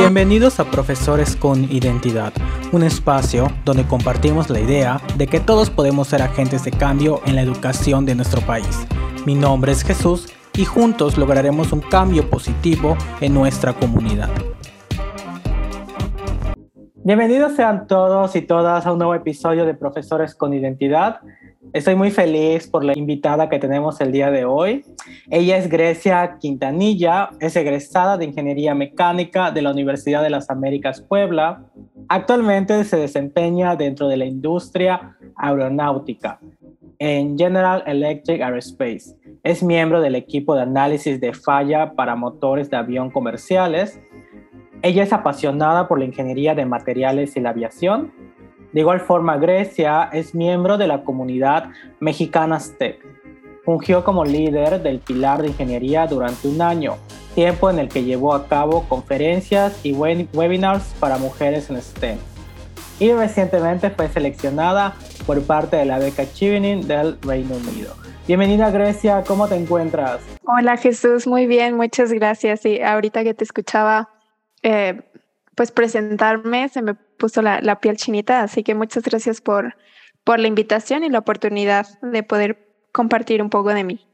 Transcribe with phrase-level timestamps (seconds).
[0.00, 2.32] Bienvenidos a Profesores con Identidad,
[2.70, 7.34] un espacio donde compartimos la idea de que todos podemos ser agentes de cambio en
[7.34, 8.86] la educación de nuestro país.
[9.26, 14.30] Mi nombre es Jesús y juntos lograremos un cambio positivo en nuestra comunidad.
[16.94, 21.22] Bienvenidos sean todos y todas a un nuevo episodio de Profesores con Identidad.
[21.72, 24.84] Estoy muy feliz por la invitada que tenemos el día de hoy.
[25.30, 31.02] Ella es Grecia Quintanilla, es egresada de Ingeniería Mecánica de la Universidad de las Américas
[31.02, 31.64] Puebla.
[32.08, 36.40] Actualmente se desempeña dentro de la industria aeronáutica
[36.98, 39.16] en General Electric Aerospace.
[39.42, 44.00] Es miembro del equipo de análisis de falla para motores de avión comerciales.
[44.80, 48.12] Ella es apasionada por la ingeniería de materiales y la aviación
[48.72, 53.02] de igual forma, Grecia es miembro de la comunidad mexicana STEC.
[53.64, 56.96] Fungió como líder del pilar de ingeniería durante un año,
[57.34, 62.18] tiempo en el que llevó a cabo conferencias y webinars para mujeres en STEM.
[63.00, 64.94] Y recientemente fue seleccionada
[65.26, 67.94] por parte de la beca Chevening del Reino Unido.
[68.26, 70.20] Bienvenida Grecia, ¿cómo te encuentras?
[70.44, 72.66] Hola Jesús, muy bien, muchas gracias.
[72.66, 74.10] Y ahorita que te escuchaba,
[74.62, 75.00] eh,
[75.54, 79.74] pues presentarme, se me puso la, piel chinita, así que muchas gracias por,
[80.24, 84.06] por la invitación y la oportunidad de poder compartir un poco de mí.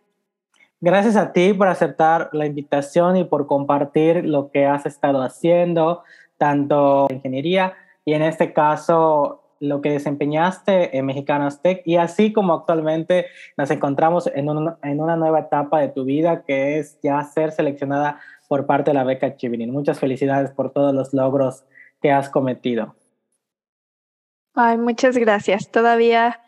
[0.81, 6.03] Gracias a ti por aceptar la invitación y por compartir lo que has estado haciendo,
[6.37, 12.33] tanto en ingeniería y en este caso lo que desempeñaste en Mexicanos Tech y así
[12.33, 14.49] como actualmente nos encontramos en,
[14.83, 18.95] en una nueva etapa de tu vida que es ya ser seleccionada por parte de
[18.95, 19.73] la beca Chivirin.
[19.73, 21.65] Muchas felicidades por todos los logros
[22.05, 22.95] que has cometido.
[24.55, 25.71] Ay, muchas gracias.
[25.71, 26.39] Todavía,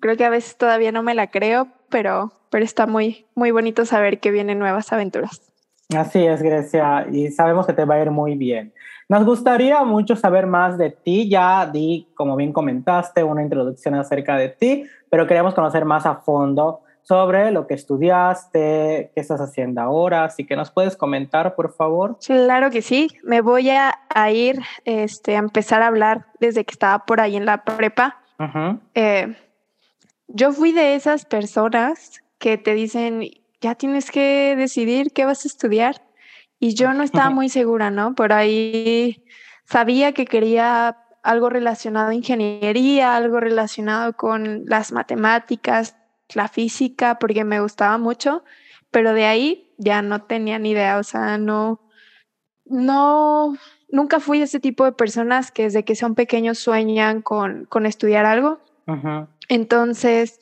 [0.00, 3.86] creo que a veces todavía no me la creo, pero, pero está muy, muy bonito
[3.86, 5.40] saber que vienen nuevas aventuras.
[5.96, 8.74] Así es, Grecia, y sabemos que te va a ir muy bien.
[9.08, 11.26] Nos gustaría mucho saber más de ti.
[11.30, 16.16] Ya di, como bien comentaste, una introducción acerca de ti, pero queremos conocer más a
[16.16, 21.72] fondo sobre lo que estudiaste, qué estás haciendo ahora, así que nos puedes comentar, por
[21.72, 22.18] favor.
[22.26, 23.92] Claro que sí, me voy a,
[24.32, 28.20] ir este, a empezar a hablar desde que estaba por ahí en la prepa.
[28.94, 29.36] Eh,
[30.26, 33.22] yo fui de esas personas que te dicen,
[33.60, 36.02] ya tienes que decidir qué vas a estudiar.
[36.58, 38.16] Y yo no estaba muy segura, ¿no?
[38.16, 39.24] Por ahí
[39.64, 45.96] sabía que quería algo relacionado a ingeniería, algo relacionado con las matemáticas,
[46.34, 48.44] la física porque me gustaba mucho,
[48.90, 51.80] pero de ahí ya no tenía ni idea, o sea, no,
[52.64, 53.56] no,
[53.88, 58.26] nunca fui ese tipo de personas que desde que son pequeños sueñan con, con estudiar
[58.26, 58.60] algo.
[59.48, 60.40] Entonces,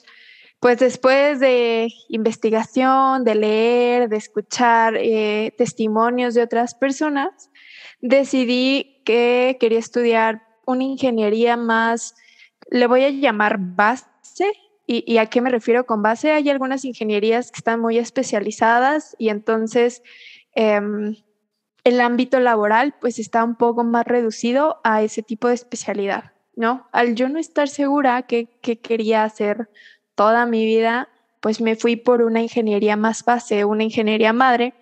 [0.60, 7.50] pues después de investigación, de leer, de escuchar eh, testimonios de otras personas,
[8.00, 12.14] decidí que quería estudiar una ingeniería más,
[12.70, 14.52] le voy a llamar base,
[14.86, 16.32] ¿Y, a qué me refiero con base?
[16.32, 20.02] Hay algunas ingenierías que están muy especializadas y entonces
[20.54, 21.16] em,
[21.84, 26.86] el ámbito laboral pues está un poco más reducido a ese tipo de especialidad, ¿no?
[26.92, 29.70] Al yo no estar segura qué que quería hacer
[30.14, 31.08] toda mi vida,
[31.40, 34.74] pues me fui por una ingeniería más base, una ingeniería madre,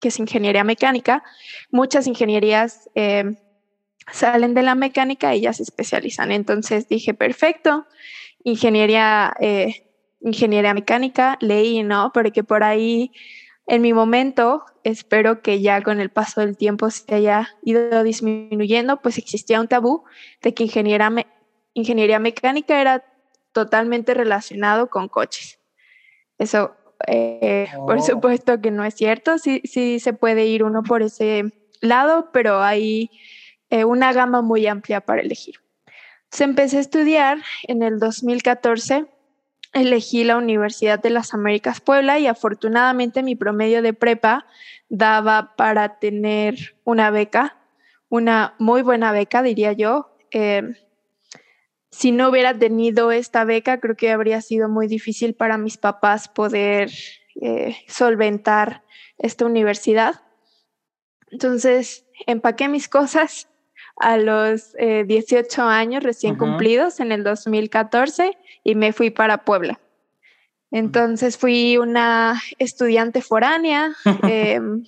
[0.00, 1.22] que es ingeniería mecánica.
[1.70, 3.36] Muchas ingenierías em,
[4.12, 6.32] salen de la mecánica y ya se especializan.
[6.32, 7.86] Entonces dije, perfecto,
[8.46, 9.90] ingeniería, eh,
[10.20, 12.12] ingeniería mecánica, leí, ¿no?
[12.14, 13.10] Porque por ahí,
[13.66, 19.02] en mi momento, espero que ya con el paso del tiempo se haya ido disminuyendo,
[19.02, 20.04] pues existía un tabú
[20.42, 21.12] de que ingeniería,
[21.74, 23.04] ingeniería mecánica era
[23.50, 25.58] totalmente relacionado con coches.
[26.38, 26.76] Eso,
[27.08, 28.02] eh, por oh.
[28.02, 32.62] supuesto que no es cierto, sí, sí se puede ir uno por ese lado, pero
[32.62, 33.10] hay
[33.70, 35.65] eh, una gama muy amplia para elegir.
[36.30, 39.06] Se empecé a estudiar en el 2014.
[39.72, 44.46] Elegí la Universidad de las Américas Puebla y afortunadamente mi promedio de prepa
[44.88, 47.58] daba para tener una beca,
[48.08, 50.16] una muy buena beca, diría yo.
[50.32, 50.62] Eh,
[51.90, 56.28] si no hubiera tenido esta beca, creo que habría sido muy difícil para mis papás
[56.28, 56.90] poder
[57.40, 58.82] eh, solventar
[59.18, 60.22] esta universidad.
[61.30, 63.48] Entonces, empaqué mis cosas
[63.98, 69.80] a los 18 eh, años recién cumplidos en el 2014 y me fui para Puebla.
[70.70, 73.94] Entonces fui una estudiante foránea.
[74.28, 74.84] Em,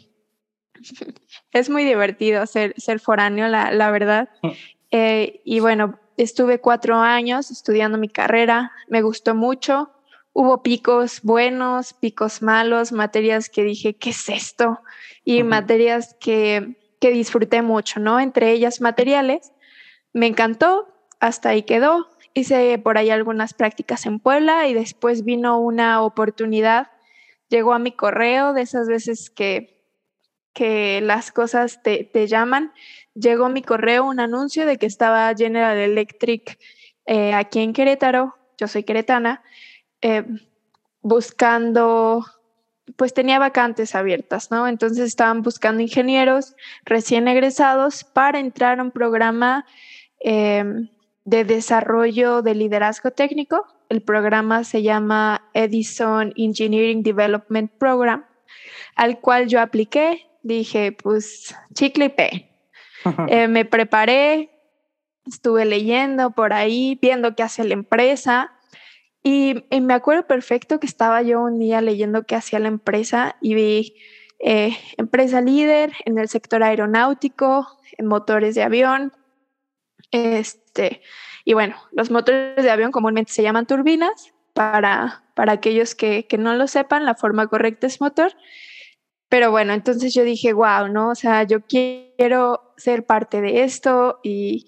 [1.53, 4.29] es muy divertido ser, ser foráneo, la, la verdad.
[4.91, 9.91] Eh, y bueno, estuve cuatro años estudiando mi carrera, me gustó mucho.
[10.33, 14.81] Hubo picos buenos, picos malos, materias que dije, ¿qué es esto?
[15.25, 18.21] Y materias que que disfruté mucho, ¿no?
[18.21, 19.53] Entre ellas materiales.
[20.13, 20.89] Me encantó,
[21.21, 22.09] hasta ahí quedó.
[22.35, 26.91] Hice por ahí algunas prácticas en Puebla y después vino una oportunidad,
[27.49, 29.83] llegó a mi correo de esas veces que,
[30.53, 32.73] que las cosas te, te llaman.
[33.15, 36.59] Llegó a mi correo un anuncio de que estaba General Electric
[37.07, 39.43] eh, aquí en Querétaro, yo soy queretana,
[40.03, 40.27] eh,
[41.01, 42.23] buscando
[42.97, 44.69] pues tenía vacantes abiertas, ¿no?
[44.69, 46.55] Entonces estaban buscando ingenieros
[46.85, 49.67] recién egresados para entrar a un programa
[50.21, 50.89] em,
[51.25, 53.67] de desarrollo de liderazgo técnico.
[53.89, 58.25] El programa se llama Edison Engineering Development Program,
[58.97, 60.27] al cual yo apliqué.
[60.43, 62.45] Dije, pues, chicle y pe.
[63.29, 64.51] Eh, me preparé,
[65.25, 68.58] estuve leyendo por ahí, viendo qué hace la empresa
[69.23, 73.55] y, me acuerdo perfecto que estaba yo un día leyendo qué hacía la empresa y
[73.55, 73.95] vi
[74.39, 77.67] eh, empresa líder en el sector aeronáutico,
[77.97, 79.13] en motores de avión.
[80.11, 81.03] Este,
[81.45, 84.33] y bueno, los motores de avión comúnmente se llaman turbinas.
[84.55, 88.33] Para, para aquellos que, que no lo sepan, la forma correcta es motor.
[89.29, 91.11] Pero bueno, entonces yo dije, wow, ¿no?
[91.11, 94.67] O sea, yo quiero ser parte de esto y,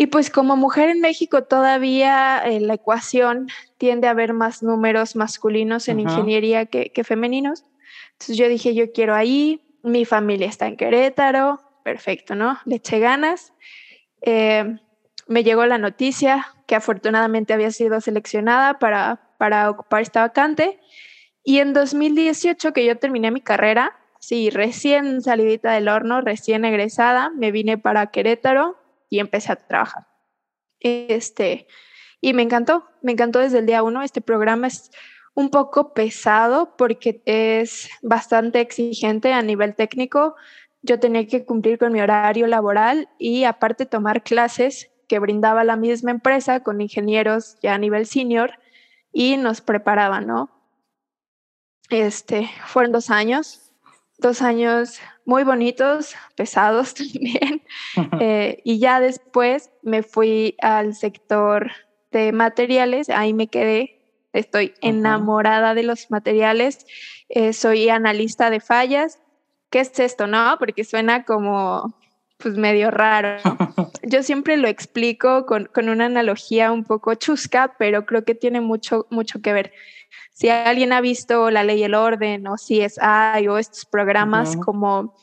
[0.00, 5.14] y pues como mujer en México todavía eh, la ecuación tiende a haber más números
[5.14, 7.66] masculinos en ingeniería que, femeninos.
[8.12, 12.58] Entonces yo dije, yo quiero ahí, mi familia está en Querétaro, perfecto, ¿no?
[12.64, 13.52] Le eché ganas.
[14.22, 14.78] Eh,
[15.26, 20.80] me llegó la noticia que afortunadamente había sido seleccionada para, para ocupar esta vacante.
[21.44, 27.28] Y en 2018, que yo terminé mi carrera, sí, recién salidita del horno, recién egresada,
[27.36, 28.80] me vine para Querétaro
[29.10, 30.06] y empecé a trabajar.
[30.78, 31.66] Este,
[32.22, 34.02] y me encantó, me encantó desde el día uno.
[34.02, 34.90] Este programa es
[35.34, 40.36] un poco pesado porque es bastante exigente a nivel técnico.
[40.80, 45.76] Yo tenía que cumplir con mi horario laboral y aparte tomar clases que brindaba la
[45.76, 48.52] misma empresa con ingenieros ya a nivel senior
[49.12, 50.50] y nos preparaban, ¿no?
[51.90, 53.70] Este, fueron dos años
[54.20, 57.59] dos años muy bonitos, pesados también.
[58.20, 61.70] Eh, y ya después me fui al sector
[62.12, 64.00] de materiales, ahí me quedé,
[64.32, 66.86] estoy enamorada de los materiales,
[67.28, 69.20] eh, soy analista de fallas.
[69.70, 70.26] ¿Qué es esto?
[70.26, 71.94] No, porque suena como
[72.38, 73.36] pues medio raro.
[74.02, 78.60] Yo siempre lo explico con, con, una analogía un poco chusca, pero creo que tiene
[78.60, 79.72] mucho, mucho que ver.
[80.32, 85.14] Si alguien ha visto La Ley y el Orden o CSI o estos programas como,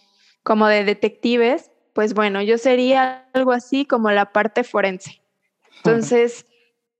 [0.44, 5.20] como de detectives, pues bueno, yo sería algo así como la parte forense.
[5.78, 6.46] Entonces,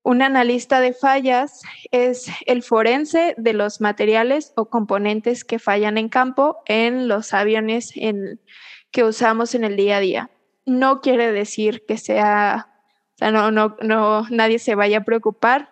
[0.02, 1.62] un analista de fallas
[1.92, 7.92] es el forense de los materiales o componentes que fallan en campo en los aviones
[7.94, 8.42] en,
[8.90, 10.32] que usamos en el día a día.
[10.66, 12.68] No quiere decir que sea,
[13.14, 15.70] o sea, no, no, no, nadie se vaya a preocupar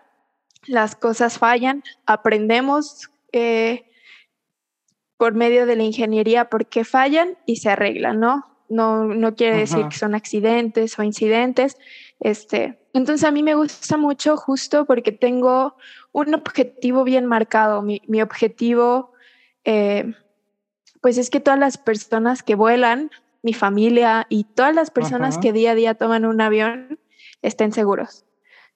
[0.68, 3.90] las cosas fallan, aprendemos eh,
[5.18, 8.55] por medio de la ingeniería por qué fallan y se arreglan, ¿no?
[8.68, 11.78] No, no quiere decir que son accidentes o incidentes.
[12.20, 15.76] Este, entonces a mí me gusta mucho justo porque tengo
[16.12, 17.82] un objetivo bien marcado.
[17.82, 19.14] Mi, objetivo,
[19.64, 20.14] eh,
[21.02, 23.12] pues es que todas las personas que vuelan,
[23.44, 27.00] mi familia y todas las personas que día a día toman un avión
[27.44, 28.26] estén seguros.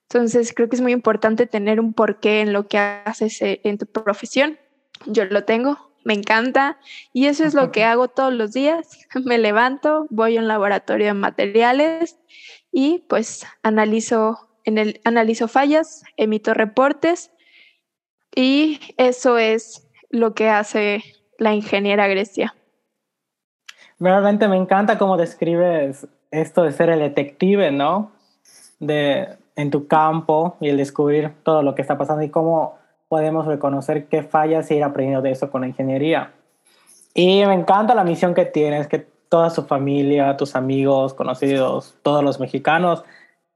[0.04, 3.78] Entonces, creo que es muy importante tener un porqué en lo que haces eh, en
[3.78, 4.58] tu profesión.
[5.06, 6.78] Yo lo tengo, me encanta
[7.14, 9.00] y eso es lo que hago todos los días.
[9.26, 12.18] Me levanto, voy a un laboratorio de materiales
[12.72, 17.32] y pues analizo en el analizo fallas, emito reportes
[18.36, 21.04] y eso es lo que hace
[21.38, 22.56] la ingeniera Grecia.
[24.00, 28.12] Realmente me encanta cómo describes esto de ser el detective, ¿no?
[28.80, 32.78] De en tu campo y el descubrir todo lo que está pasando y cómo
[33.10, 36.32] podemos reconocer qué fallas y ir aprendiendo de eso con la ingeniería.
[37.14, 42.24] Y me encanta la misión que tienes, que toda su familia, tus amigos, conocidos, todos
[42.24, 43.04] los mexicanos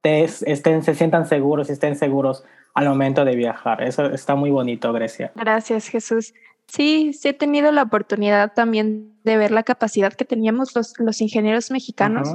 [0.03, 2.43] estén, se sientan seguros y estén seguros
[2.73, 3.81] al momento de viajar.
[3.81, 5.31] Eso está muy bonito, Grecia.
[5.35, 6.33] Gracias, Jesús.
[6.67, 11.21] Sí, sí he tenido la oportunidad también de ver la capacidad que teníamos los, los
[11.21, 12.29] ingenieros mexicanos.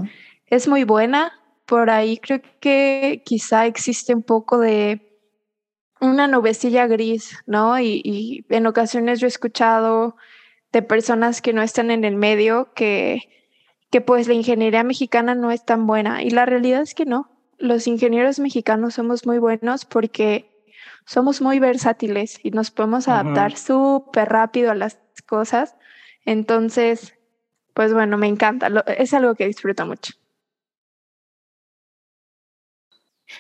[0.47, 1.33] Es muy buena
[1.69, 5.08] por ahí creo que quizá existe un poco de
[6.01, 7.79] una nubecilla gris, ¿no?
[7.81, 10.17] Y, en ocasiones yo he escuchado
[10.73, 13.29] de personas que no están en el medio que,
[13.91, 16.23] que pues la ingeniería mexicana no es tan buena.
[16.23, 17.31] Y la realidad es que no.
[17.59, 20.51] Los ingenieros mexicanos somos muy buenos porque
[21.07, 25.75] somos muy versátiles y nos podemos adaptar súper rápido a las cosas.
[26.25, 27.15] Entonces,
[27.73, 30.13] pues bueno, me encanta, es algo que disfruto mucho.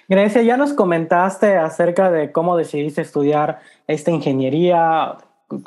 [0.09, 5.17] Grecia, ya nos comentaste acerca de cómo decidiste estudiar esta ingeniería,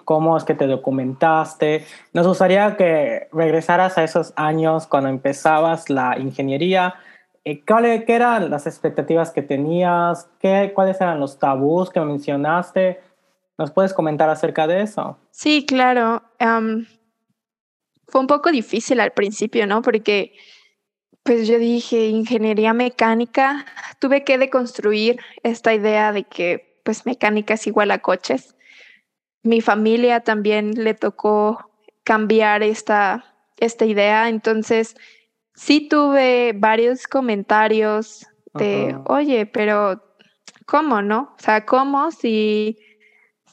[0.05, 1.85] cómo es que te documentaste.
[2.13, 6.95] Nos gustaría que regresaras a esos años cuando empezabas la ingeniería.
[7.43, 10.29] Eh, ¿Qué eran las expectativas que tenías?
[10.39, 13.01] ¿Qué, ¿Cuáles eran los tabús que mencionaste?
[13.57, 15.17] ¿Nos puedes comentar acerca de eso?
[15.31, 16.21] Sí, claro.
[18.07, 19.81] fue un poco difícil al principio, ¿no?
[19.81, 20.33] Porque
[21.23, 23.65] pues yo dije ingeniería mecánica,
[23.99, 28.55] tuve que deconstruir esta idea de que pues mecánica es igual a coches.
[29.43, 31.71] Mi familia también le tocó
[32.03, 34.95] cambiar esta, esta idea, entonces
[35.53, 40.03] sí tuve varios comentarios de, oye, pero
[40.65, 41.33] ¿cómo no?
[41.37, 42.77] O sea, ¿cómo si,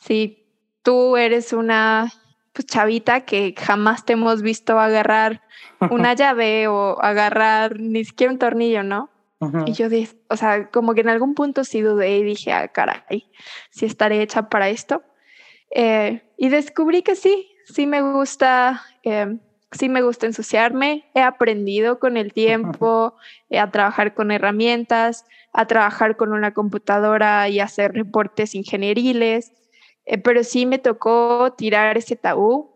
[0.00, 0.46] si
[0.82, 2.10] tú eres una
[2.52, 5.42] pues, chavita que jamás te hemos visto agarrar
[5.90, 9.10] una llave o agarrar ni siquiera un tornillo, ¿no?
[9.66, 9.86] Y yo,
[10.30, 13.30] o sea, como que en algún punto sí dudé y dije, ah, caray,
[13.70, 15.04] si estaré hecha para esto.
[15.70, 19.38] Eh, y descubrí que sí, sí me gusta, eh,
[19.70, 21.04] sí me gusta ensuciarme.
[21.14, 23.14] He aprendido con el tiempo
[23.50, 29.52] eh, a trabajar con herramientas, a trabajar con una computadora y hacer reportes ingenieriles.
[30.22, 32.70] Pero sí me tocó tirar ese tabú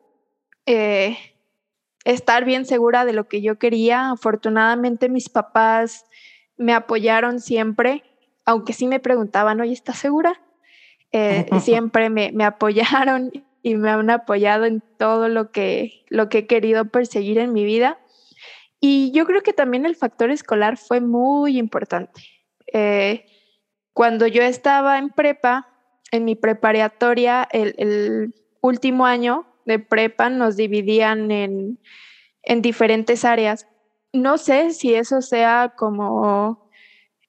[2.04, 4.10] estar bien segura de lo que yo quería.
[4.10, 6.06] Afortunadamente mis papás
[6.56, 8.02] me apoyaron siempre,
[8.44, 10.40] aunque sí me preguntaban, oye, ¿estás segura?
[11.12, 13.30] Eh, siempre me, apoyaron
[13.62, 17.64] y me han apoyado en todo lo que, lo que he querido perseguir en mi
[17.64, 17.98] vida.
[18.80, 22.20] Y yo creo que también el factor escolar fue muy importante.
[22.72, 23.26] Eh,
[23.92, 25.68] cuando yo estaba en prepa,
[26.12, 31.78] en mi preparatoria, el último año, de prepa nos dividían en,
[32.60, 33.68] diferentes áreas.
[34.12, 36.68] No sé si eso sea como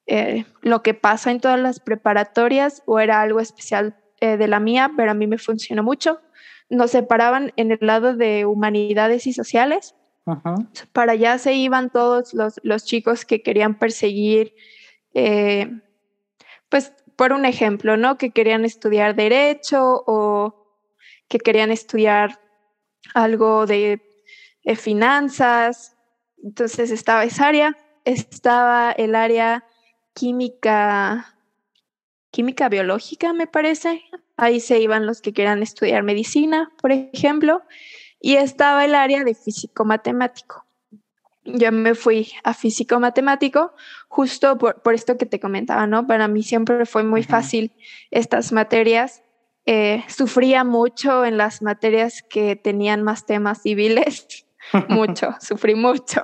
[0.06, 4.60] eh, lo que pasa en todas las preparatorias o era algo especial eh, de la
[4.60, 6.20] mía, pero a mí me funcionó mucho.
[6.68, 9.94] Nos separaban en el lado de humanidades y sociales.
[10.92, 14.54] Para allá se iban todos los, chicos que querían perseguir,
[15.12, 15.70] eh,
[16.70, 18.18] pues por un ejemplo, ¿no?
[18.18, 20.64] Que querían estudiar derecho o
[21.28, 22.40] que querían estudiar
[23.14, 24.00] algo de,
[24.76, 25.96] finanzas.
[26.42, 29.64] Entonces estaba esa área, estaba el área
[30.14, 31.36] química,
[32.30, 34.02] química biológica, me parece.
[34.36, 37.62] Ahí se iban los que querían estudiar medicina, por ejemplo,
[38.20, 40.63] y estaba el área de físico matemático.
[41.44, 43.74] Yo me fui a físico matemático
[44.08, 46.06] justo por, por esto que te comentaba, ¿no?
[46.06, 47.72] Para mí siempre fue muy fácil
[48.10, 49.24] estas materias
[49.66, 54.46] eh, sufría mucho en las materias que tenían más temas civiles,
[54.88, 56.20] mucho, sufrí mucho.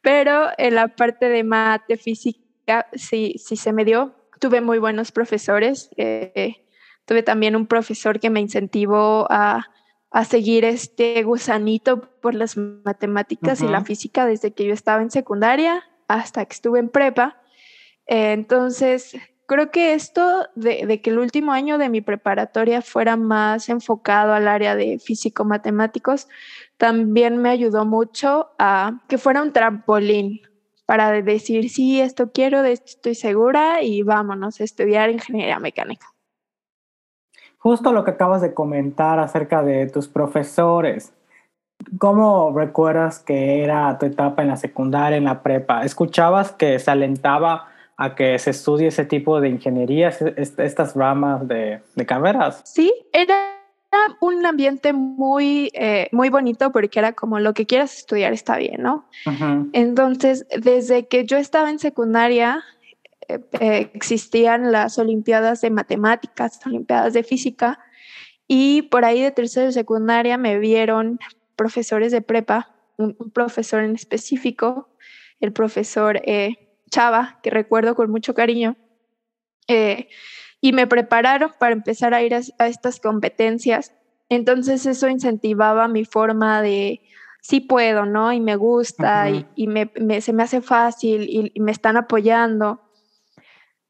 [0.00, 4.14] Pero en la parte de mate, física, sí, sí se me dio.
[4.38, 5.90] Tuve muy buenos profesores.
[5.96, 6.64] Eh,
[7.04, 9.68] tuve también un profesor que me incentivó a,
[10.10, 15.10] a seguir este gusanito por las matemáticas y la física desde que yo estaba en
[15.10, 17.40] secundaria hasta que estuve en prepa.
[18.06, 23.68] Eh, entonces, creo que esto de, que el último año de mi preparatoria fuera más
[23.68, 26.28] enfocado al área de físico-matemáticos
[26.76, 30.40] también me ayudó mucho a que fuera un trampolín
[30.86, 36.06] para decir, sí, esto quiero, de esto estoy segura y vámonos a estudiar ingeniería mecánica.
[37.60, 41.12] Justo lo que acabas de comentar acerca de tus profesores.
[41.98, 45.84] ¿Cómo recuerdas que era tu etapa en la secundaria, en la prepa?
[45.84, 51.82] ¿Escuchabas que se alentaba a que se estudie ese tipo de ingeniería, estas ramas de,
[52.06, 52.62] carreras.
[52.64, 53.34] Sí, era
[54.20, 58.80] un ambiente muy, eh, muy bonito porque era como lo que quieras estudiar está bien,
[58.80, 59.04] ¿no?
[59.74, 62.64] Entonces, desde que yo estaba en secundaria,
[63.60, 67.80] existían las Olimpiadas de Matemáticas, Olimpiadas de Física,
[68.46, 71.18] y por ahí de tercero de secundaria me vieron
[71.56, 74.88] profesores de prepa, un, profesor en específico,
[75.40, 76.20] el profesor
[76.90, 78.76] chava que recuerdo con mucho cariño.
[79.68, 80.08] Eh,
[80.60, 83.94] y me prepararon para empezar a ir a, estas competencias.
[84.28, 87.00] Entonces eso incentivaba mi forma de,
[87.40, 88.32] sí puedo, ¿no?
[88.32, 92.82] Y me gusta y, me, se me hace fácil y, me están apoyando.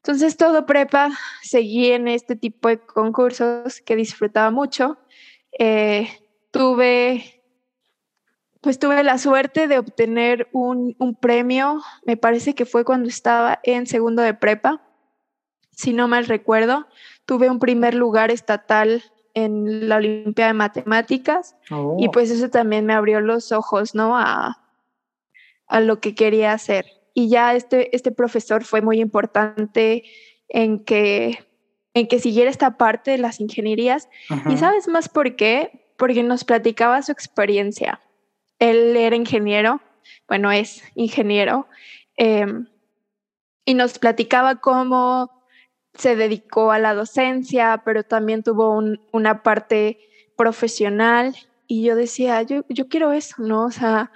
[0.03, 1.11] Entonces todo prepa,
[1.43, 4.97] seguí en este tipo de concursos que disfrutaba mucho.
[5.59, 6.09] Eh,
[6.49, 7.41] tuve
[8.61, 13.87] pues tuve la suerte de obtener un, premio, me parece que fue cuando estaba en
[13.87, 14.81] segundo de prepa,
[15.71, 16.87] si no mal recuerdo,
[17.25, 19.03] tuve un primer lugar estatal
[19.33, 21.73] en la Olimpiada de Matemáticas y
[22.07, 22.11] oh.
[22.11, 24.15] pues eso también me abrió los ojos, ¿no?
[24.15, 24.61] A,
[25.65, 26.85] a lo que quería hacer.
[27.13, 30.03] Y ya este, este profesor fue muy importante
[30.47, 31.39] en que,
[31.93, 34.09] en que siguiera esta parte de las ingenierías.
[34.49, 35.93] ¿Y sabes más por qué?
[35.97, 37.99] Porque nos platicaba su experiencia.
[38.59, 39.81] Él era ingeniero,
[40.27, 41.67] bueno, es ingeniero,
[42.15, 42.67] em,
[43.65, 45.31] y nos platicaba cómo
[45.93, 49.99] se dedicó a la docencia, pero también tuvo una parte
[50.37, 51.35] profesional.
[51.67, 53.65] Y yo decía, yo, yo quiero eso, ¿no?
[53.65, 54.11] O sea,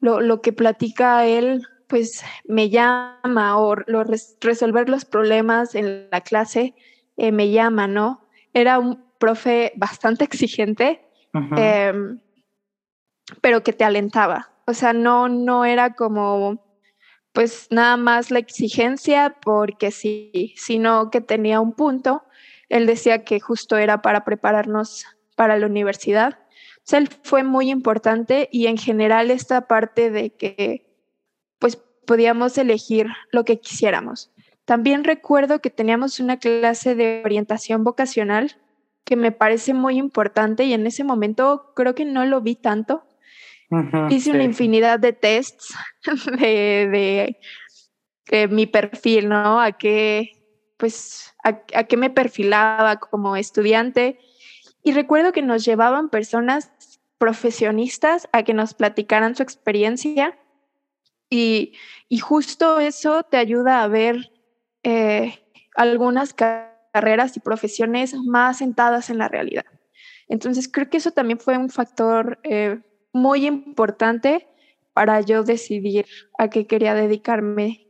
[0.00, 4.02] lo, lo que platica él, pues me llama, o lo,
[4.40, 6.74] resolver los problemas en la clase
[7.16, 8.26] eh, me llama, ¿no?
[8.52, 11.08] Era un profe bastante exigente,
[11.56, 12.18] em,
[13.40, 14.50] pero que te alentaba.
[14.66, 16.64] O sea, no, no era como
[17.32, 22.24] pues nada más la exigencia porque sí, sino que tenía un punto.
[22.68, 26.40] Él decía que justo era para prepararnos para la universidad.
[26.78, 30.83] O sea, él fue muy importante y en general esta parte de que
[32.04, 34.30] podíamos elegir lo que quisiéramos.
[34.64, 38.56] También recuerdo que teníamos una clase de orientación vocacional
[39.04, 43.04] que me parece muy importante y en ese momento creo que no lo vi tanto,
[44.10, 45.74] Hice una infinidad de tests
[46.38, 47.36] de,
[48.30, 49.60] de, mi perfil, ¿no?
[49.60, 50.32] A qué,
[50.76, 54.18] pues, a, a qué me perfilaba como estudiante.
[54.82, 56.70] Y recuerdo que nos llevaban personas
[57.18, 60.38] profesionistas a que nos platicaran su experiencia
[61.34, 64.30] y, justo eso te ayuda a ver
[64.84, 65.34] eh,
[65.74, 69.64] algunas carreras y profesiones más sentadas en la realidad.
[70.28, 72.80] Entonces creo que eso también fue un factor eh,
[73.12, 74.46] muy importante
[74.92, 76.06] para yo decidir
[76.38, 77.88] a qué quería dedicarme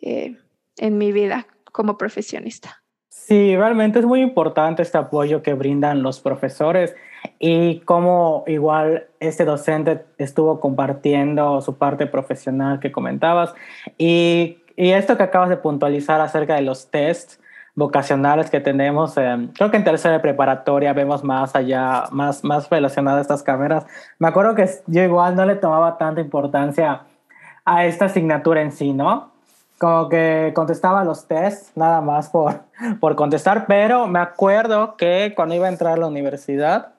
[0.00, 0.38] eh,
[0.76, 2.79] en mi vida como profesionista.
[3.10, 6.94] Sí, realmente es muy importante este apoyo que brindan los profesores
[7.40, 13.52] y cómo igual este docente estuvo compartiendo su parte profesional que comentabas
[13.98, 17.40] y, y esto que acabas de puntualizar acerca de los tests
[17.74, 19.16] vocacionales que tenemos.
[19.16, 23.86] Eh, creo que en tercera preparatoria vemos más allá, más, más relacionadas estas cámaras.
[24.20, 27.02] Me acuerdo que yo igual no le tomaba tanta importancia
[27.64, 29.29] a esta asignatura en sí, ¿no?
[29.80, 32.60] Como que contestaba los tests nada más por,
[33.00, 36.92] por contestar, pero me acuerdo que cuando iba a entrar a la universidad,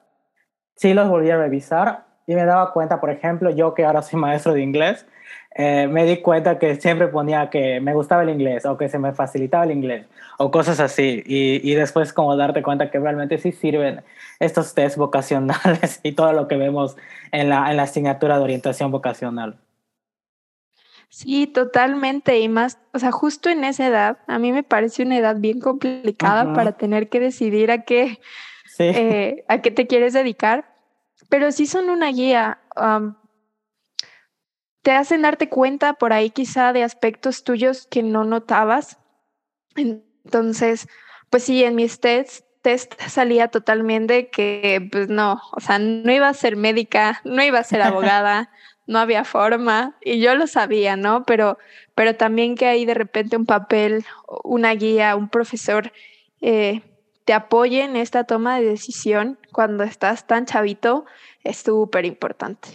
[0.74, 4.18] sí los volví a revisar y me daba cuenta, por ejemplo, yo que ahora soy
[4.20, 5.06] maestro de inglés,
[5.54, 8.98] eh, me di cuenta que siempre ponía que me gustaba el inglés o que se
[8.98, 10.06] me facilitaba el inglés
[10.38, 11.22] o cosas así.
[11.24, 14.02] Y, y después como darte cuenta que realmente sí sirven
[14.40, 16.96] estos test vocacionales y todo lo que vemos
[17.30, 19.56] en la, en la asignatura de orientación vocacional.
[21.12, 22.38] Sí, totalmente.
[22.40, 25.60] Y más, o sea, justo en esa edad, a mí me parece una edad bien
[25.60, 28.18] complicada para tener que decidir a qué,
[28.78, 30.74] eh, a qué te quieres dedicar,
[31.28, 32.60] pero sí son una guía
[34.80, 38.98] te hacen darte cuenta por ahí quizá de aspectos tuyos que no notabas.
[39.76, 40.88] Entonces,
[41.28, 46.28] pues sí, en mis tests test salía totalmente que, pues no, o sea, no iba
[46.28, 48.50] a ser médica, no iba a ser abogada,
[48.92, 51.24] no había forma, y yo lo sabía, ¿no?
[51.24, 51.58] Pero,
[51.94, 54.04] pero también que hay de repente un papel,
[54.44, 55.92] una guía, un profesor
[56.40, 56.82] eh,
[57.24, 61.04] te apoye en esta toma de decisión cuando estás tan chavito,
[61.44, 62.68] es súper importante.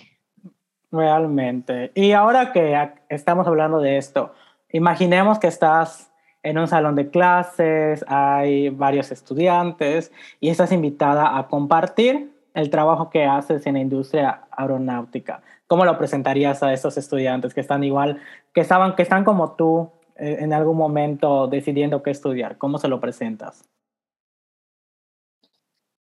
[0.92, 1.92] Realmente.
[1.96, 4.34] Y ahora que estamos hablando de esto,
[4.72, 6.12] imaginemos que estás
[6.44, 13.10] en un salón de clases, hay varios estudiantes y estás invitada a compartir el trabajo
[13.10, 15.42] que haces en la industria aeronáutica.
[15.68, 18.22] ¿Cómo lo presentarías a esos estudiantes que están igual,
[18.54, 22.58] que estaban, que están como tú eh, en algún momento decidiendo qué estudiar?
[22.58, 23.68] ¿Cómo se lo presentas?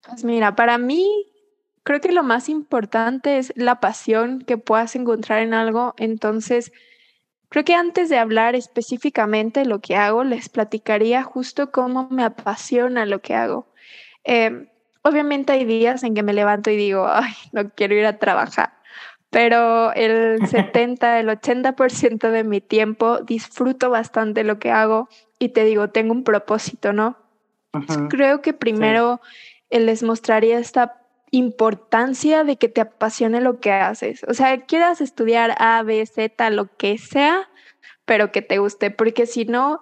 [0.07, 1.31] Pues mira, para mí
[1.85, 5.95] creo que lo más importante es la pasión que puedas encontrar en algo.
[5.97, 6.73] Entonces,
[7.49, 13.07] creo que antes de hablar específicamente lo que hago, les platicaría justo cómo me apasiona
[13.07, 13.67] lo que hago.
[14.25, 14.69] Em,
[15.03, 18.73] obviamente hay días en que me levanto y digo, ay, no quiero ir a trabajar,
[19.35, 25.09] pero el 70, el 80% de mi tiempo disfruto bastante lo que hago
[25.41, 27.19] y te digo, tengo un propósito, ¿no?
[28.09, 29.21] Creo que primero
[29.69, 34.25] les mostraría esta importancia de que te apasione lo que haces.
[34.29, 37.51] O sea, quieras estudiar A, B, Z, lo que sea,
[38.05, 39.81] pero que te guste, porque si no,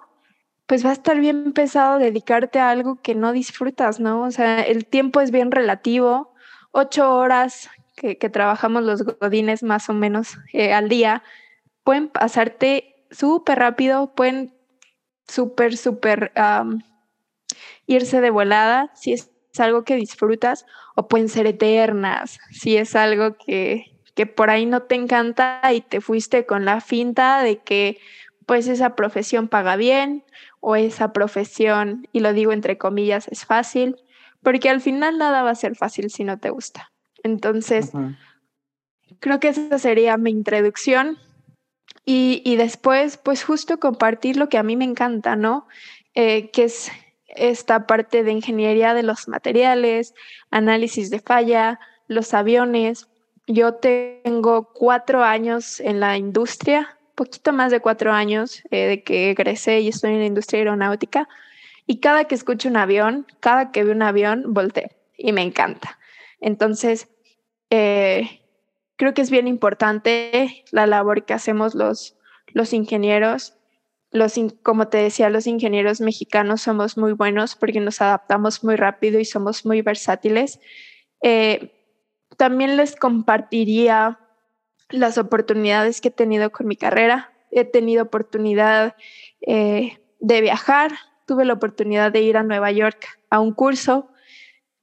[0.65, 4.23] pues va a estar bien pesado dedicarte a algo que no disfrutas, ¿no?
[4.23, 6.33] O sea, el tiempo es bien relativo.
[6.71, 11.23] Ocho horas que, trabajamos los godines más o menos eh, al día
[11.83, 14.53] pueden pasarte súper rápido, pueden
[15.27, 16.31] súper, súper
[17.85, 19.29] irse de volada si es
[19.59, 24.83] algo que disfrutas o pueden ser eternas, si es algo que, que por ahí no
[24.83, 27.99] te encanta y te fuiste con la finta de que
[28.45, 30.25] pues esa profesión paga bien
[30.59, 33.97] o esa profesión, y lo digo entre comillas, es fácil,
[34.41, 36.92] porque al final nada va a ser fácil si no te gusta.
[37.23, 37.91] Entonces,
[39.19, 41.17] creo que esa sería mi introducción.
[42.05, 45.67] Y, y, después, pues justo compartir lo que a mí me encanta, ¿no?
[46.15, 46.91] Eh, que es
[47.27, 50.13] esta parte de ingeniería de los materiales,
[50.51, 53.07] análisis de falla, los aviones.
[53.47, 59.31] Yo tengo cuatro años en la industria, poquito más de cuatro años eh, de que
[59.31, 61.27] egresé y estoy en la industria aeronáutica.
[61.85, 65.99] Y cada que escucho un avión, cada que veo un avión, volteo y me encanta.
[66.39, 67.07] Entonces,
[67.75, 68.43] eh,
[68.97, 72.15] creo que es bien importante la labor que hacemos los,
[72.49, 73.55] los ingenieros.
[74.11, 79.19] Los, como te decía, los ingenieros mexicanos somos muy buenos porque nos adaptamos muy rápido
[79.19, 80.59] y somos muy versátiles.
[81.23, 81.73] Eh,
[82.37, 84.19] también les compartiría
[84.89, 87.33] las oportunidades que he tenido con mi carrera.
[87.49, 88.95] He tenido oportunidad
[89.41, 90.91] eh, de viajar,
[91.25, 94.12] tuve la oportunidad de ir a Nueva York a un curso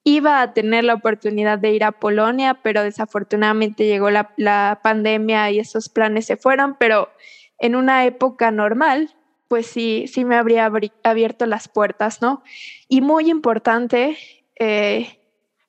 [0.04, 5.58] Iba a tener la oportunidad de ir a Polonia, pero desafortunadamente llegó la, pandemia y
[5.58, 7.10] esos planes se fueron, pero
[7.58, 9.14] en una época normal,
[9.48, 10.70] pues sí, sí me habría
[11.02, 12.42] abierto las puertas, ¿no?
[12.88, 14.16] Y muy importante,
[14.58, 15.20] eh,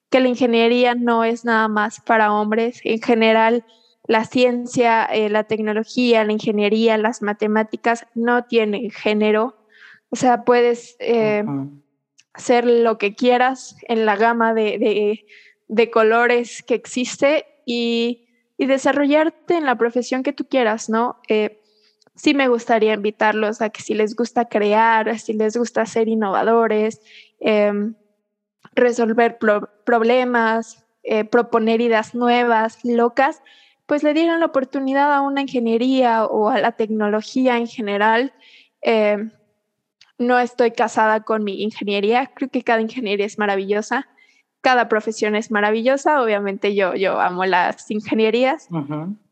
[0.10, 2.82] que la ingeniería no es nada más para hombres.
[2.84, 3.66] En general,
[4.08, 9.56] la ciencia, eh, la tecnología, la ingeniería, las matemáticas no tienen género.
[10.10, 11.44] O sea, puedes eh,
[12.34, 15.24] hacer lo que quieras en la gama de,
[15.92, 21.20] colores que existe y, desarrollarte en la profesión que tú quieras, ¿no?
[21.28, 21.62] Eh,
[22.14, 27.02] sí me gustaría invitarlos a que si les gusta crear, si les gusta ser innovadores,
[27.40, 27.96] em,
[28.76, 29.40] resolver
[29.84, 33.42] problemas, eh, proponer ideas nuevas, locas,
[33.88, 38.32] pues le dieran la oportunidad a una ingeniería o a la tecnología en general.
[38.82, 39.32] Em,
[40.22, 44.08] no estoy casada con mi ingeniería, creo que cada ingeniería es maravillosa,
[44.62, 48.70] cada profesión es maravillosa, obviamente yo, yo amo las ingenierías,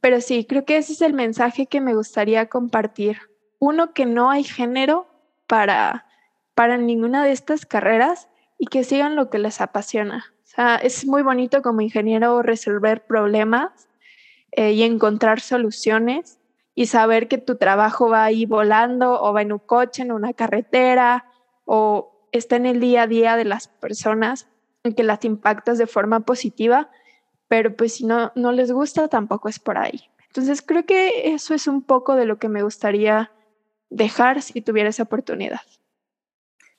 [0.02, 3.17] pero sí, creo que ese es el mensaje que me gustaría compartir.
[3.60, 5.08] Uno, que no hay género
[5.45, 6.08] para,
[6.56, 10.25] para ninguna de estas carreras y que sigan lo que les apasiona.
[10.43, 13.88] O sea, es muy bonito como ingeniero resolver problemas
[14.52, 16.38] eh, y encontrar soluciones
[16.79, 20.31] y saber que tu trabajo va ahí volando o va en un coche, en una
[20.31, 21.25] carretera
[21.65, 24.47] o está en el día a día de las personas
[24.85, 26.89] y que las impactas de forma positiva,
[27.49, 30.09] pero pues si no, no les gusta tampoco es por ahí.
[30.27, 33.29] Entonces creo que eso es un poco de lo que me gustaría
[33.89, 35.59] dejar si tuviera esa oportunidad.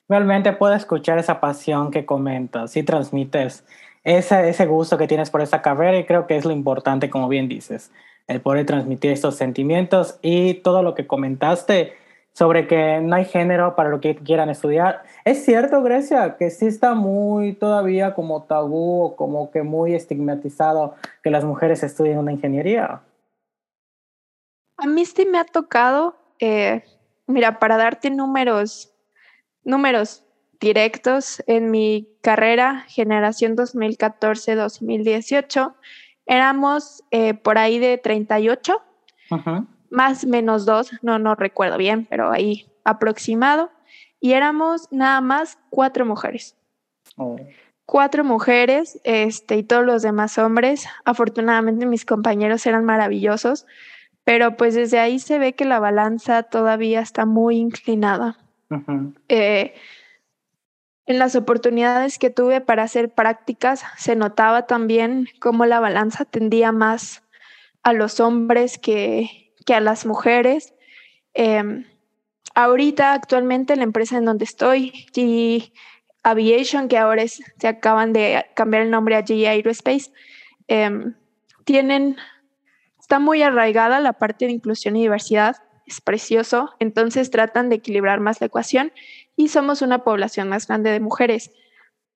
[0.09, 3.63] Realmente puedo escuchar esa pasión que comentas y transmites
[4.03, 7.27] ese, ese gusto que tienes por esa carrera y creo que es lo importante, como
[7.27, 7.91] bien dices
[8.27, 11.93] el poder transmitir estos sentimientos y todo lo que comentaste
[12.33, 15.03] sobre que no hay género para lo que quieran estudiar.
[15.25, 20.95] ¿Es cierto, Grecia, que sí está muy todavía como tabú o como que muy estigmatizado
[21.23, 23.01] que las mujeres estudien una ingeniería?
[24.77, 26.83] A mí sí me ha tocado, eh,
[27.27, 28.93] mira, para darte números,
[29.63, 30.23] números
[30.59, 35.73] directos en mi carrera, generación 2014-2018,
[36.31, 38.81] éramos eh, por ahí de 38,
[39.89, 43.69] más menos dos, no, no recuerdo bien, pero ahí aproximado.
[44.21, 46.55] Y éramos nada más cuatro mujeres.
[47.17, 47.35] Oh.
[47.85, 50.87] Cuatro mujeres este, y todos los demás hombres.
[51.03, 53.65] Afortunadamente mis compañeros eran maravillosos,
[54.23, 58.37] pero pues desde ahí se ve que la balanza todavía está muy inclinada.
[61.11, 66.71] En las oportunidades que tuve para hacer prácticas se notaba también cómo la balanza tendía
[66.71, 67.21] más
[67.83, 70.73] a los hombres que, a las mujeres.
[71.33, 71.85] Em,
[72.55, 75.73] ahorita, actualmente, la empresa en donde estoy, G
[76.23, 80.13] Aviation, que ahora se acaban de cambiar el nombre a G Aerospace,
[80.69, 81.13] em,
[81.65, 82.15] tienen,
[83.01, 88.21] está muy arraigada la parte de inclusión y diversidad, es precioso, entonces tratan de equilibrar
[88.21, 88.93] más la ecuación
[89.41, 91.51] y somos una población más grande de mujeres.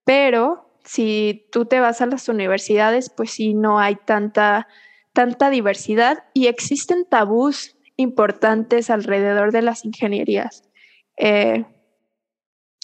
[0.03, 4.67] Pero si tú te vas a las universidades, pues sí, no hay tanta,
[5.11, 10.69] tanta diversidad y existen tabús importantes alrededor de las ingenierías.
[11.17, 11.65] Eh,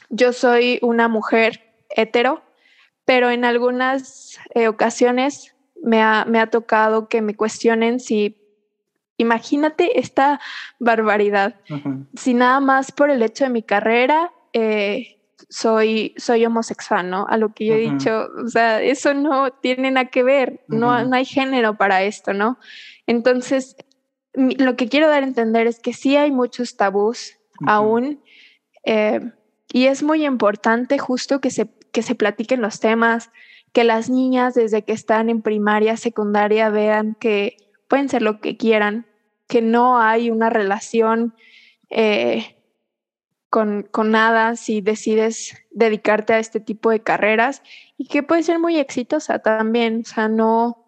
[0.10, 2.42] yo soy una mujer hetero,
[3.06, 8.41] pero en algunas eh, ocasiones me ha, me ha tocado que me cuestionen si
[9.18, 10.40] Imagínate esta
[10.80, 11.56] barbaridad.
[12.16, 17.26] Si nada más por el hecho de mi carrera, eh, soy, soy homosexual, ¿no?
[17.28, 21.04] A lo que yo he dicho, o sea, eso no tiene nada que ver, no,
[21.06, 22.58] no hay género para esto, ¿no?
[23.06, 23.76] Entonces,
[24.34, 28.24] lo que quiero dar a entender es que sí hay muchos tabús aún
[28.86, 29.32] eh,
[29.72, 33.30] y es muy importante justo que se, que se platiquen los temas,
[33.74, 37.58] que las niñas desde que están en primaria, secundaria vean que
[37.92, 39.06] pueden ser lo que quieran,
[39.50, 41.36] que no hay una relación
[41.90, 42.56] eh,
[43.50, 47.62] con, con, nada si decides dedicarte a este tipo de carreras
[47.98, 50.04] y que puede ser muy exitosa también.
[50.06, 50.86] O sea, no,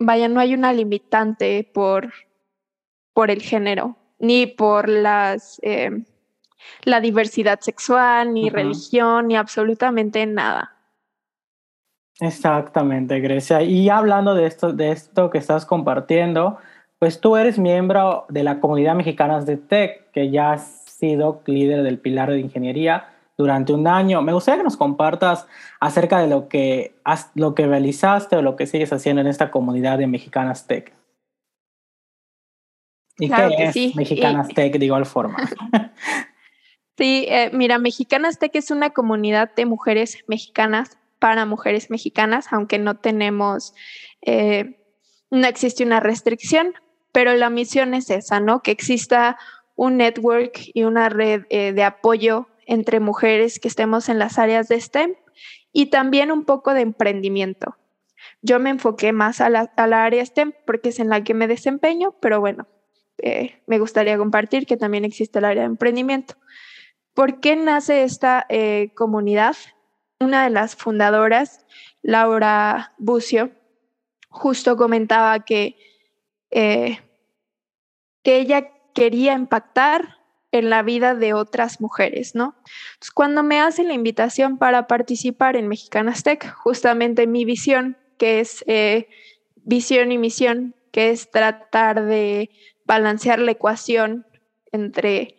[0.00, 2.12] vaya, no hay una limitante por,
[3.12, 5.92] por el género, ni por las, eh,
[6.82, 10.73] la diversidad sexual, ni religión, ni absolutamente nada.
[12.20, 13.62] Exactamente, Grecia.
[13.62, 16.58] Y hablando de esto, de esto que estás compartiendo,
[16.98, 21.82] pues tú eres miembro de la comunidad mexicana de TEC, que ya has sido líder
[21.82, 24.22] del pilar de ingeniería durante un año.
[24.22, 25.46] Me gustaría que nos compartas
[25.80, 29.50] acerca de lo que, has, lo que realizaste o lo que sigues haciendo en esta
[29.50, 30.92] comunidad de Mexicanas Tech.
[33.18, 35.36] ¿Y qué es Mexicanas Tech de igual forma?
[36.96, 42.78] sí, eh, mira, Mexicanas Tech es una comunidad de mujeres mexicanas para mujeres mexicanas, aunque
[42.78, 43.74] no tenemos,
[44.22, 44.78] eh,
[45.30, 46.74] no existe una restricción,
[47.12, 48.60] pero la misión es esa, ¿no?
[48.62, 49.38] Que exista
[49.76, 54.68] un network y una red eh, de apoyo entre mujeres que estemos en las áreas
[54.68, 55.14] de STEM
[55.72, 57.76] y también un poco de emprendimiento.
[58.42, 62.14] Yo me enfoqué más a la, área STEM porque es en la que me desempeño,
[62.20, 62.68] pero bueno,
[63.18, 66.34] eh, me gustaría compartir que también existe el área de emprendimiento.
[67.14, 68.46] ¿Por qué nace esta
[68.94, 69.56] comunidad?
[70.20, 71.64] Una de las fundadoras,
[72.02, 73.50] Laura Bucio,
[74.28, 75.76] justo comentaba que,
[76.50, 76.98] eh,
[78.22, 80.18] que ella quería impactar
[80.52, 82.54] en la vida de otras mujeres, ¿no?
[82.94, 88.38] Entonces, cuando me hacen la invitación para participar en Mexicanas Tech, justamente mi visión, que
[88.38, 89.08] es eh,
[89.56, 92.50] visión y misión, que es tratar de
[92.84, 94.26] balancear la ecuación
[94.70, 95.38] entre,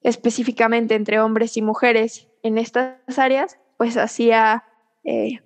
[0.00, 4.64] específicamente entre hombres y mujeres en estas áreas, pues hacía,
[5.04, 5.40] eh,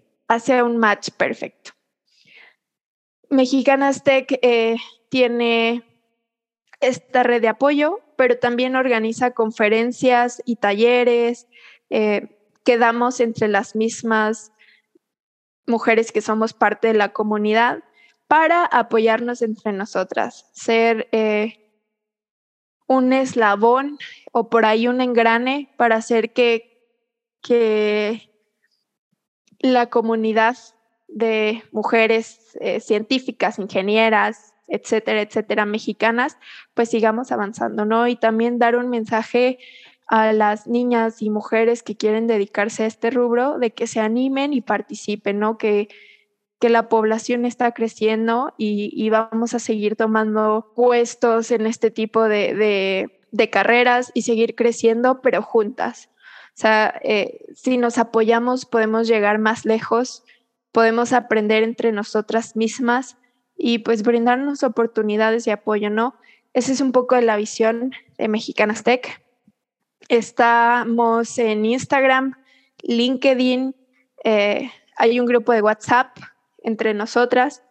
[0.63, 1.73] un match perfecto.
[3.31, 4.77] Mexicanas Tech eh,
[5.09, 5.85] tiene
[6.81, 11.47] esta red de apoyo pero también organiza conferencias y talleres
[11.89, 14.51] eh, que damos entre las mismas
[15.69, 17.85] mujeres que somos parte de la comunidad
[18.27, 21.71] para apoyarnos entre nosotras, ser eh,
[22.89, 23.99] un eslabón
[24.33, 26.78] o por ahí un engrane para hacer que,
[27.43, 28.33] que
[29.61, 30.57] la comunidad
[31.09, 36.37] de mujeres eh, científicas, ingenieras, etcétera, etcétera, mexicanas,
[36.75, 38.07] pues sigamos avanzando, ¿no?
[38.07, 39.59] Y también dar un mensaje
[40.07, 44.53] a las niñas y mujeres que quieren dedicarse a este rubro de que se animen
[44.53, 45.59] y participen, ¿no?
[45.59, 45.89] Que,
[46.61, 53.11] que la población está creciendo y, vamos a seguir tomando puestos en este tipo de,
[53.51, 56.11] carreras y seguir creciendo, pero juntas.
[56.59, 60.25] Sea, eh, si nos apoyamos podemos llegar más lejos,
[60.73, 63.17] podemos aprender entre nosotras mismas
[63.57, 66.17] y pues brindarnos oportunidades de apoyo, ¿no?
[66.55, 69.23] Esa es un poco de la visión de Mexicanas Tech.
[70.09, 72.35] Estamos en Instagram,
[72.83, 73.77] LinkedIn,
[74.25, 76.19] eh, hay un grupo de WhatsApp
[76.65, 77.63] entre nosotras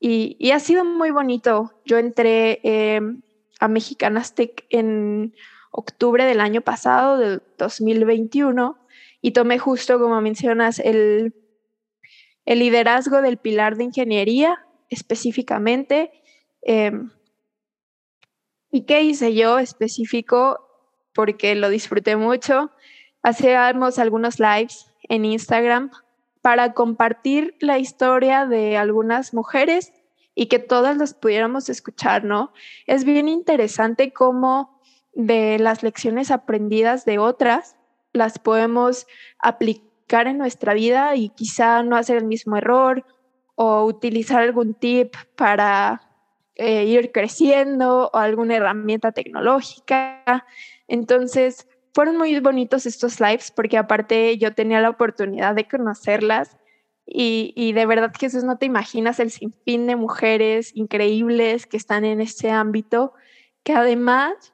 [0.00, 1.80] y, ha sido muy bonito.
[1.86, 3.22] Yo entré em,
[3.58, 5.32] a Mexicanas Tech en
[5.70, 8.78] octubre del año pasado, del 2021,
[9.20, 11.34] y tomé justo, como mencionas, el,
[12.44, 16.12] el liderazgo del pilar de ingeniería específicamente.
[16.62, 17.10] Em,
[18.70, 20.58] ¿Y qué hice yo específico?
[21.14, 22.70] Porque lo disfruté mucho.
[23.22, 25.90] Hacíamos algunos lives en Instagram
[26.42, 29.92] para compartir la historia de algunas mujeres
[30.34, 32.52] y que todas las pudiéramos escuchar, ¿no?
[32.86, 34.77] Es bien interesante cómo
[35.14, 37.76] de las lecciones aprendidas de otras
[38.12, 39.06] las podemos
[39.38, 43.04] aplicar en nuestra vida y quizá no hacer el mismo error
[43.54, 46.00] o utilizar algún tip para
[46.54, 50.46] eh, ir creciendo o alguna herramienta tecnológica.
[50.86, 56.56] Entonces, fueron muy bonitos estos lives porque aparte yo tenía la oportunidad de conocerlas
[57.10, 62.20] y, de verdad eso no te imaginas el sinfín de mujeres increíbles que están en
[62.20, 63.14] este ámbito,
[63.62, 64.52] que además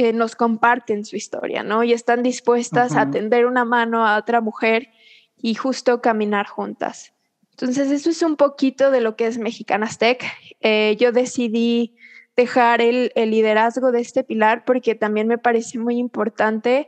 [0.00, 1.82] eh, nos comparten su historia, ¿no?
[1.82, 4.90] Y están dispuestas a tender una mano a otra mujer
[5.36, 7.12] y justo caminar juntas.
[7.50, 10.24] Entonces, eso es un poquito de lo que es Mexicanas Tech.
[10.60, 11.96] Eh, yo decidí
[12.36, 16.86] dejar el, liderazgo de este pilar porque también me parece muy importante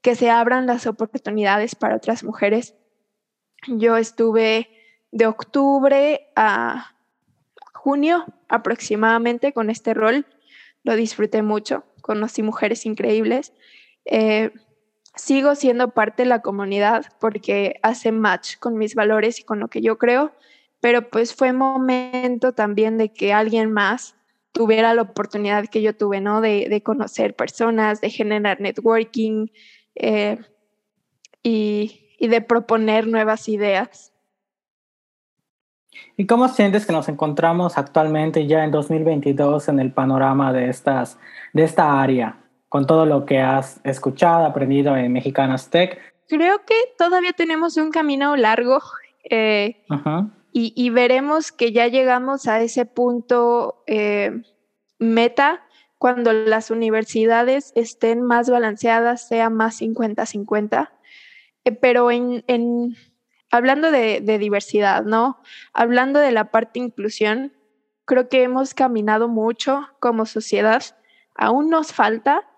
[0.00, 2.74] que se abran las oportunidades para otras mujeres.
[3.68, 4.70] Yo estuve
[5.10, 6.96] de octubre a
[7.74, 10.24] junio aproximadamente con este rol.
[10.82, 13.52] Lo disfruté mucho, conocí mujeres increíbles.
[14.04, 14.52] Eh,
[15.16, 19.66] sigo siendo parte de la comunidad porque hace match con mis valores y con lo
[19.66, 20.32] que yo creo,
[20.80, 24.14] pero pues fue momento también de que alguien más
[24.52, 26.40] tuviera la oportunidad que yo tuve, ¿no?
[26.40, 29.48] De, conocer personas, de generar networking
[29.96, 30.38] eh,
[31.42, 34.12] y, y de proponer nuevas ideas.
[36.16, 41.18] ¿Y cómo sientes que nos encontramos actualmente ya en 2022 en el panorama de, estas,
[41.52, 45.98] de esta área, con todo lo que has escuchado, aprendido en Mexicanas Tech?
[46.28, 48.80] Creo que todavía tenemos un camino largo
[49.28, 49.84] eh,
[50.52, 54.42] y, veremos que ya llegamos a ese punto eh,
[54.98, 55.62] meta
[55.98, 60.90] cuando las universidades estén más balanceadas, sea más 50-50.
[61.64, 62.96] Eh, pero en, en
[63.50, 65.40] hablando de, diversidad, ¿no?
[65.72, 67.52] Hablando de la parte inclusión,
[68.04, 70.82] creo que hemos caminado mucho como sociedad.
[71.34, 72.48] Aún nos falta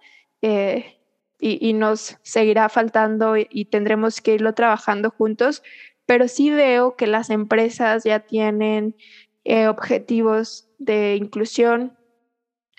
[0.43, 1.01] eh,
[1.39, 5.63] y, nos seguirá faltando y, tendremos que irlo trabajando juntos,
[6.07, 8.97] pero sí veo que las empresas ya tienen
[9.45, 11.97] eh, objetivos de inclusión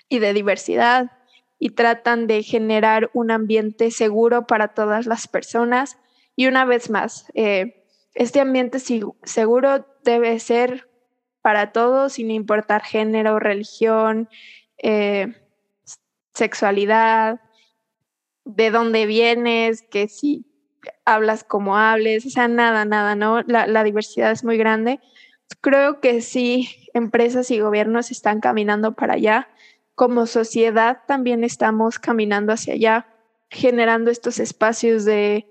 [0.08, 1.12] y de diversidad
[1.58, 5.98] y tratan de generar un ambiente seguro para todas las personas.
[6.34, 7.79] Y una vez más, eh,
[8.14, 10.88] este ambiente seguro debe ser
[11.42, 14.28] para todos, sin importar género, religión,
[14.78, 15.34] eh,
[16.34, 17.40] sexualidad,
[18.44, 20.44] de dónde vienes, que si
[21.04, 23.42] hablas como hables, o sea, nada, nada, ¿no?
[23.42, 25.00] La, diversidad es muy grande.
[25.60, 29.48] Creo que sí, empresas y gobiernos están caminando para allá.
[29.94, 33.06] Como sociedad también estamos caminando hacia allá,
[33.50, 35.46] generando estos espacios de...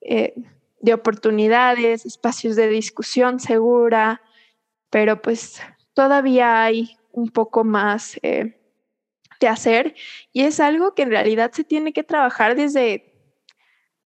[0.00, 0.34] Eh,
[0.80, 4.22] de oportunidades, espacios de discusión segura,
[4.88, 5.62] pero pues
[5.94, 8.58] todavía hay un poco más eh,
[9.40, 9.94] de hacer
[10.32, 13.12] y es algo que en realidad se tiene que trabajar desde,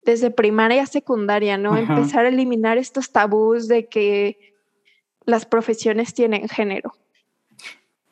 [0.03, 1.77] desde primaria a secundaria, ¿no?
[1.77, 4.55] Empezar a eliminar estos tabús de que
[5.25, 6.93] las profesiones tienen género.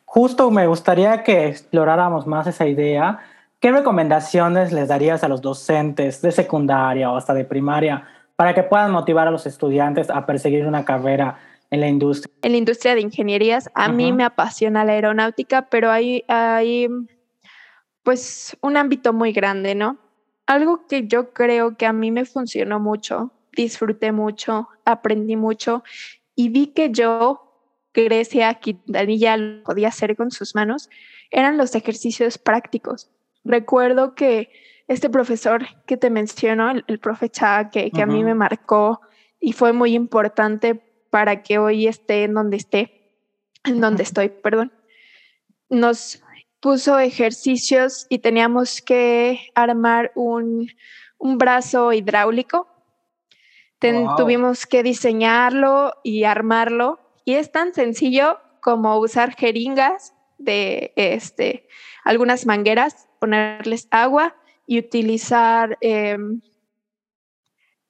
[0.04, 3.20] Justo me gustaría que exploráramos más esa idea.
[3.60, 8.06] ¿Qué recomendaciones les darías a los docentes de secundaria o hasta de primaria
[8.40, 11.38] para que puedan motivar a los estudiantes a perseguir una carrera
[11.70, 12.34] en la industria?
[12.40, 16.88] En la industria de ingenierías, a mí me apasiona la aeronáutica, pero hay, hay
[18.02, 19.98] pues un ámbito muy grande, ¿no?
[20.46, 25.84] Algo que yo creo que a mí me funcionó mucho, disfruté mucho, aprendí mucho
[26.34, 27.42] y vi que yo,
[27.92, 30.88] Grecia Quintanilla, lo podía hacer con sus manos,
[31.30, 33.10] eran los ejercicios prácticos.
[33.44, 34.48] Recuerdo que
[34.90, 39.00] este profesor que te menciono, el, profe Cha, que, a mí me marcó
[39.38, 43.12] y fue muy importante para que hoy esté en donde esté,
[43.62, 44.72] en donde estoy, perdón,
[45.68, 46.20] nos
[46.58, 50.68] puso ejercicios y teníamos que armar un,
[51.20, 52.66] brazo hidráulico.
[54.16, 56.98] Tuvimos que diseñarlo y armarlo.
[57.24, 61.68] Y es tan sencillo como usar jeringas de este,
[62.02, 64.34] algunas mangueras, ponerles agua
[64.70, 66.40] y utilizar em,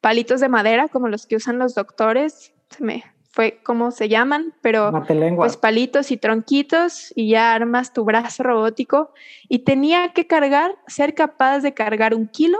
[0.01, 4.55] palitos de madera como los que usan los doctores, se me fue cómo se llaman,
[4.62, 4.90] pero
[5.37, 9.12] pues palitos y tronquitos y ya armas tu brazo robótico
[9.47, 12.57] y tenía que cargar, ser capaz de cargar un kilo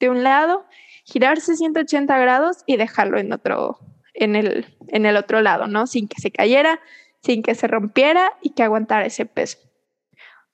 [0.00, 0.64] de un lado,
[1.04, 3.78] girarse 180 grados y dejarlo en otro,
[4.14, 5.86] en el, en el otro lado, ¿no?
[5.86, 6.80] Sin que se cayera,
[7.20, 9.58] sin que se rompiera y que aguantara ese peso.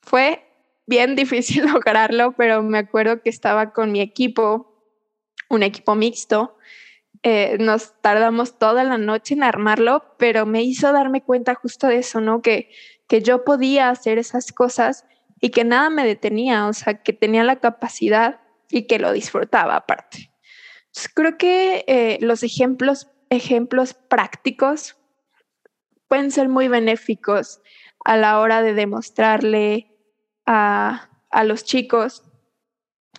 [0.01, 0.50] Fue
[0.85, 4.75] bien difícil lograrlo, pero me acuerdo que estaba con mi equipo,
[5.49, 6.57] un equipo mixto.
[7.23, 11.97] Eh, nos tardamos toda la noche en armarlo, pero me hizo darme cuenta justo de
[11.97, 12.41] eso, ¿no?
[12.41, 12.71] Que,
[13.07, 15.05] que yo podía hacer esas cosas
[15.39, 19.75] y que nada me detenía, o sea, que tenía la capacidad y que lo disfrutaba
[19.75, 20.31] aparte.
[21.13, 24.97] creo que eh, los ejemplos, ejemplos prácticos
[26.07, 27.61] pueden ser muy benéficos
[28.05, 29.90] a la hora de demostrarle
[30.45, 31.07] a,
[31.43, 32.23] los chicos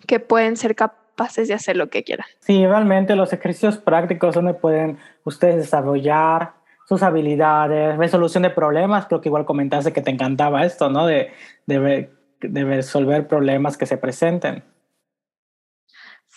[0.06, 2.26] que pueden ser capaces de hacer lo que quieran.
[2.40, 6.54] Sí, realmente los ejercicios prácticos donde pueden ustedes desarrollar
[6.88, 11.06] sus habilidades, resolución de problemas, creo que igual comentaste que te encantaba esto, ¿no?
[11.06, 11.32] De,
[11.66, 12.10] de,
[12.40, 14.64] de resolver problemas que se presenten.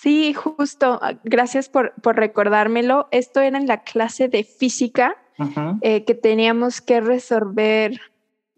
[0.05, 3.07] Sí, justo, gracias por, por recordármelo.
[3.09, 5.15] Esto era en la clase de física,
[5.81, 7.99] eh, que teníamos que resolver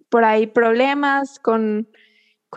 [0.10, 1.88] por ahí problemas con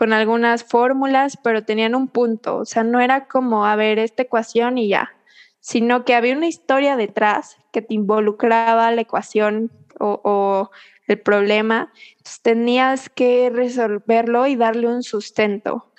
[0.01, 4.23] con algunas fórmulas, pero tenían un punto, o sea, no era como, a ver, esta
[4.23, 5.13] ecuación y ya,
[5.59, 10.71] sino que había una historia detrás que te involucraba la ecuación o,
[11.07, 15.93] el problema, entonces tenías que resolverlo y darle un sustento.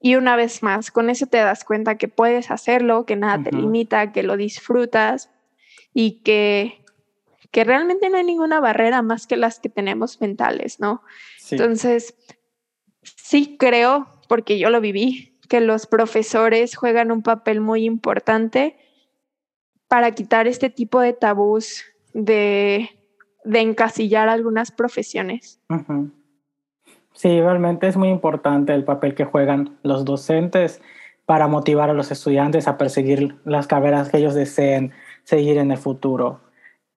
[0.00, 3.52] Y una vez más, con eso te das cuenta que puedes hacerlo, que nada te
[3.52, 5.30] limita, que lo disfrutas
[5.94, 6.84] y que,
[7.52, 11.02] que realmente no hay ninguna barrera más que las que tenemos mentales, ¿no?
[11.52, 12.16] Entonces,
[13.26, 18.76] sí creo, porque yo lo viví, que los profesores juegan un papel muy importante
[19.88, 22.88] para quitar este tipo de tabús de,
[23.44, 25.60] encasillar algunas profesiones.
[27.14, 30.80] Sí, realmente es muy importante el papel que juegan los docentes
[31.24, 34.92] para motivar a los estudiantes a perseguir las carreras que ellos deseen
[35.24, 36.40] seguir en el futuro.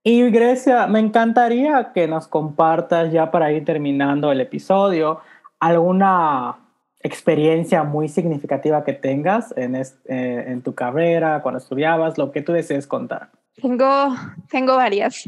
[0.03, 5.21] Y Grecia, me encantaría que nos compartas ya para ir terminando el episodio
[5.59, 6.57] alguna
[7.01, 12.51] experiencia muy significativa que tengas en, eh, en tu carrera, cuando estudiabas, lo que tú
[12.51, 13.31] desees contar.
[13.61, 14.15] Tengo,
[14.49, 15.23] tengo varias.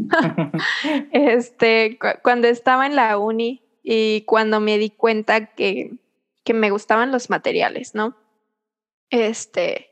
[1.12, 5.94] este, cuando estaba en la uni y cuando me di cuenta que,
[6.44, 8.16] que me gustaban los materiales, ¿no?
[9.10, 9.92] Este,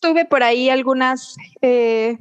[0.00, 2.18] tuve por ahí algunas eh,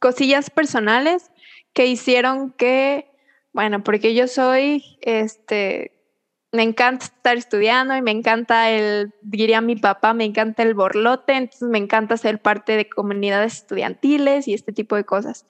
[0.00, 1.30] cosillas personales
[1.72, 3.10] que hicieron que
[3.56, 5.90] bueno, porque yo soy, este,
[6.52, 11.32] me encanta estar estudiando y me encanta el, diría mi papá, me encanta el borlote,
[11.32, 15.46] entonces me encanta ser parte de comunidades estudiantiles y este tipo de cosas.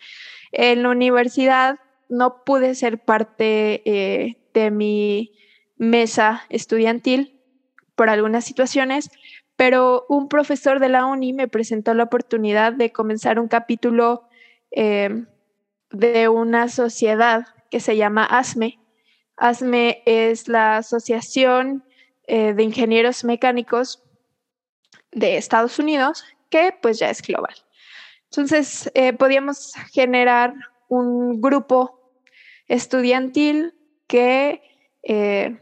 [0.52, 5.32] En la universidad no pude ser parte eh, de mi
[5.76, 7.40] mesa estudiantil
[7.96, 9.10] por algunas situaciones,
[9.56, 14.28] pero un profesor de la uni me presentó la oportunidad de comenzar un capítulo
[14.70, 15.24] eh,
[15.90, 18.78] de una sociedad que se llama ASME.
[19.36, 21.84] ASME es la Asociación
[22.26, 24.02] eh, de Ingenieros Mecánicos
[25.12, 27.54] de Estados Unidos, que pues ya es global.
[28.30, 30.54] Entonces, eh, podíamos generar
[30.88, 32.20] un grupo
[32.68, 33.74] estudiantil
[34.06, 34.62] que
[35.02, 35.58] eh,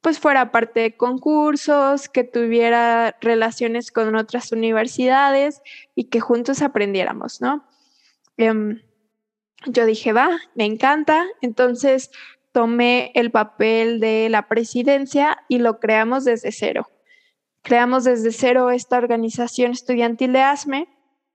[0.00, 5.62] pues fuera parte de concursos, que tuviera relaciones con otras universidades
[5.94, 7.64] y que juntos aprendiéramos, ¿no?
[8.36, 8.82] Em,
[9.66, 11.26] yo dije, va, me encanta.
[11.40, 12.10] Entonces
[12.52, 16.88] tomé el papel de la presidencia y lo creamos desde cero.
[17.62, 20.88] Creamos desde cero esta organización estudiantil de ASME.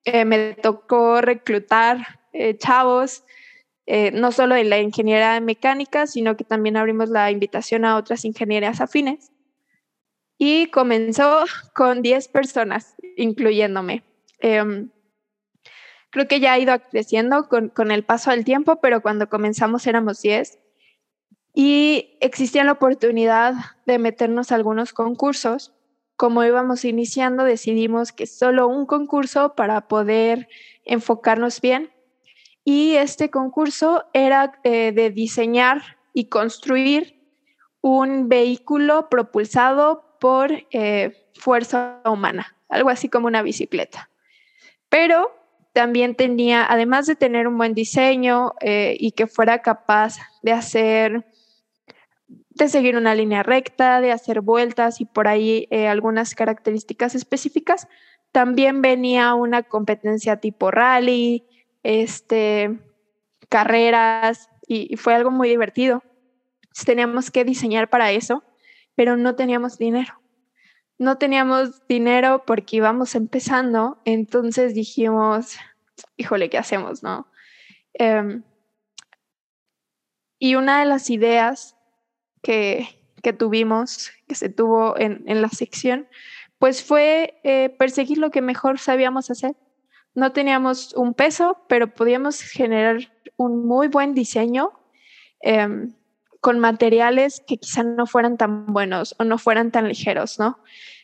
[0.04, 3.24] Eh, me tocó reclutar eh, chavos,
[3.86, 8.26] eh, no solo de la ingeniería mecánica, sino que también abrimos la invitación a otras
[8.26, 9.32] ingenierías afines.
[10.38, 14.04] Y comenzó con 10 personas, incluyéndome.
[14.40, 14.92] Em,
[16.10, 19.88] Creo que ya ha ido creciendo con, con el paso del tiempo, pero cuando comenzamos
[19.88, 20.60] éramos 10
[21.60, 23.56] y existía la oportunidad
[23.88, 25.74] de meternos a algunos concursos.
[26.16, 30.50] Como íbamos iniciando, decidimos que solo un concurso para poder
[30.86, 31.92] enfocarnos bien.
[32.64, 37.20] Y este concurso era eh, de diseñar y construir
[37.82, 44.12] un vehículo propulsado por eh, fuerza humana, algo así como una bicicleta.
[44.90, 45.32] Pero
[45.78, 51.28] también tenía, además de tener un buen diseño eh, y que fuera capaz de hacer,
[52.50, 57.88] de seguir una línea recta, de hacer vueltas y por ahí eh, algunas características específicas,
[58.32, 61.46] también venía una competencia tipo rally,
[61.84, 62.80] este,
[63.48, 66.02] carreras y, fue algo muy divertido.
[66.88, 68.44] teníamos que diseñar para eso,
[68.96, 70.20] pero no teníamos dinero
[71.00, 75.58] no teníamos dinero porque íbamos empezando, entonces dijimos,
[76.16, 77.28] híjole, ¿qué hacemos, no?
[77.94, 78.44] Em,
[80.40, 81.76] y una de las ideas
[82.42, 82.88] que,
[83.38, 86.08] tuvimos, que se tuvo en, la sección,
[86.60, 89.56] pues fue eh, perseguir lo que mejor sabíamos hacer.
[90.16, 94.72] No teníamos un peso, pero podíamos generar un muy buen diseño
[95.42, 95.94] em,
[96.40, 100.60] con materiales que quizá no fueran tan buenos o no fueran tan ligeros, ¿no?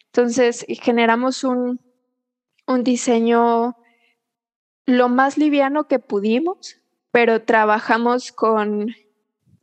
[0.05, 1.81] Entonces generamos un,
[2.67, 3.75] un diseño
[4.85, 6.77] lo más liviano que pudimos,
[7.11, 8.93] pero trabajamos con,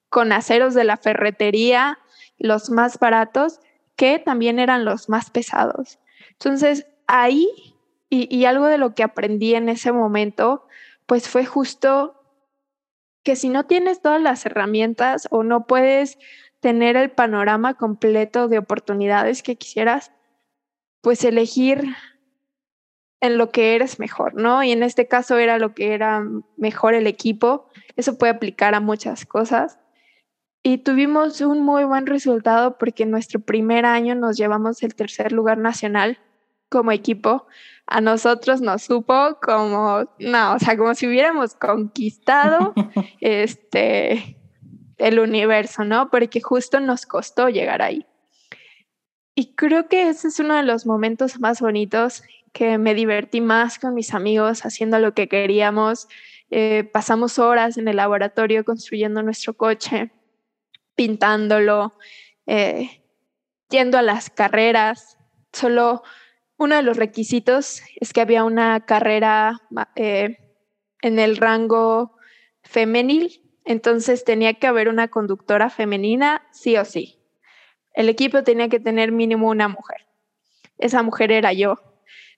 [0.08, 1.98] con aceros de la ferretería,
[2.38, 3.60] los más baratos,
[3.96, 5.98] que también eran los más pesados.
[6.32, 7.48] Entonces, ahí,
[8.08, 10.66] y, y, algo de lo que aprendí en ese momento,
[11.06, 12.22] pues fue justo
[13.22, 16.18] que si no tienes todas las herramientas o no puedes
[16.60, 20.12] tener el panorama completo de oportunidades que quisieras,
[21.00, 21.84] pues elegir
[23.20, 24.62] en lo que eres mejor, ¿no?
[24.62, 26.24] Y en este caso era lo que era
[26.56, 27.68] mejor el equipo.
[27.96, 29.78] Eso puede aplicar a muchas cosas.
[30.62, 35.32] y tuvimos un muy buen resultado porque en nuestro primer año nos llevamos el tercer
[35.32, 36.18] lugar nacional
[36.68, 37.46] como equipo.
[37.86, 42.74] A nosotros nos supo como, no, o sea, como si hubiéramos conquistado
[43.20, 44.38] este,
[44.98, 46.10] el universo, ¿no?
[46.10, 48.06] Porque justo nos costó llegar ahí.
[49.34, 52.22] Y creo que ese es uno de los momentos más bonitos
[52.52, 56.08] que me divertí más con mis amigos haciendo lo que queríamos.
[56.50, 60.10] Eh, pasamos horas en el laboratorio construyendo nuestro coche
[60.96, 61.94] pintándolo,
[62.46, 63.02] eh,
[63.70, 65.16] yendo a las carreras.
[65.52, 66.02] Solo
[66.58, 69.62] uno de los requisitos es que había una carrera
[69.96, 70.36] eh,
[71.00, 72.16] en el rango
[72.62, 77.20] femenil, entonces tenía que haber una conductora femenina, sí o sí.
[77.94, 80.06] El equipo tenía que tener mínimo una mujer.
[80.78, 81.89] Esa mujer era yo.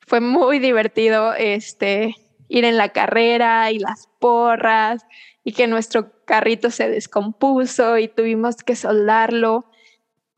[0.07, 2.14] Fue muy divertido este,
[2.48, 5.07] ir en la carrera y las porras
[5.44, 9.70] y que nuestro carrito se descompuso y tuvimos que soldarlo.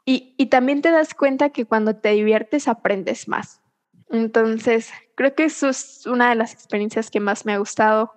[0.05, 3.63] Y, y también te das cuenta que cuando te diviertes aprendes más.
[4.11, 8.13] Entonces, creo que eso es una de las experiencias que más me ha gustado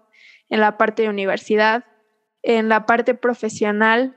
[0.49, 1.85] en la parte de universidad.
[2.43, 4.16] En la parte profesional,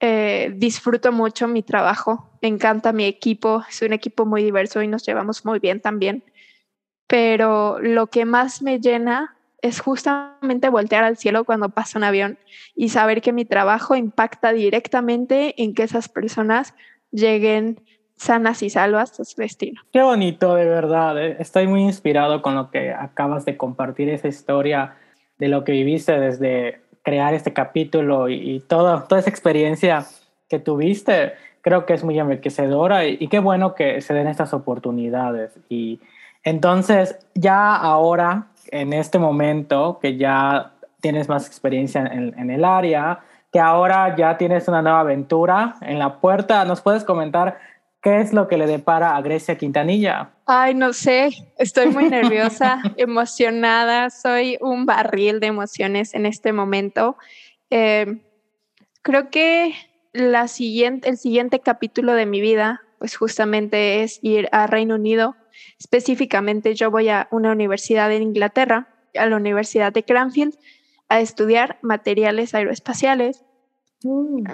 [0.00, 5.04] eh, disfruto mucho mi trabajo, encanta mi equipo, es un equipo muy diverso y nos
[5.04, 6.24] llevamos muy bien también.
[7.06, 12.38] Pero lo que más me llena es justamente voltear al cielo cuando pasa un avión
[12.74, 16.74] y saber que mi trabajo impacta directamente en que esas personas
[17.10, 17.80] lleguen
[18.16, 19.82] sanas y salvas a su destino.
[19.92, 21.22] Qué bonito, de verdad.
[21.22, 21.36] Eh.
[21.40, 24.96] Estoy muy inspirado con lo que acabas de compartir, esa historia
[25.38, 30.06] de lo que viviste desde crear este capítulo y, toda, toda esa experiencia
[30.48, 31.32] que tuviste.
[31.62, 35.52] Creo que es muy enriquecedora y, qué bueno que se den estas oportunidades.
[35.68, 36.00] Y
[36.42, 43.20] entonces, ya ahora en este momento que ya tienes más experiencia en, el área,
[43.52, 47.58] que ahora ya tienes una nueva aventura en la puerta, ¿nos puedes comentar
[48.02, 50.30] qué es lo que le depara a Grecia Quintanilla?
[50.52, 57.16] Ay, no sé, estoy muy nerviosa, emocionada, soy un barril de emociones en este momento.
[57.70, 58.20] Eh,
[59.02, 59.74] creo que
[60.12, 65.36] la siguiente, el siguiente capítulo de mi vida, pues justamente es ir a Reino Unido
[65.78, 70.54] Específicamente yo voy a una universidad en Inglaterra, a la Universidad de Cranfield,
[71.08, 73.44] a estudiar materiales aeroespaciales.
[74.02, 74.44] Mm.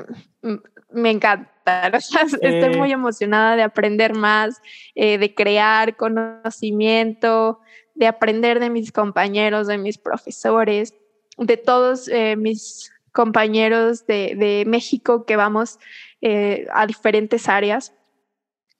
[0.43, 0.57] Mm,
[0.93, 1.51] me encanta,
[2.41, 4.61] estoy muy emocionada de aprender más,
[4.95, 7.61] eh, de crear conocimiento,
[7.95, 10.95] de aprender de mis compañeros, de mis profesores,
[11.39, 15.79] de todos eh, mis compañeros de, México que vamos
[16.21, 17.95] eh, a diferentes áreas.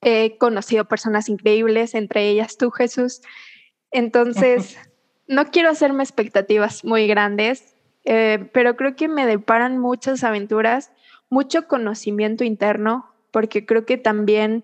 [0.01, 3.21] He conocido personas increíbles, entre ellas tú, Jesús.
[3.91, 4.77] Entonces,
[5.27, 7.75] no quiero hacerme expectativas muy grandes,
[8.05, 10.91] eh, pero creo que me deparan muchas aventuras,
[11.29, 14.63] mucho conocimiento interno, porque creo que también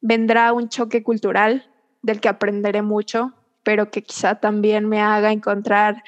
[0.00, 1.70] vendrá un choque cultural
[2.02, 3.32] del que aprenderé mucho,
[3.62, 6.02] pero que quizá también me haga encontrar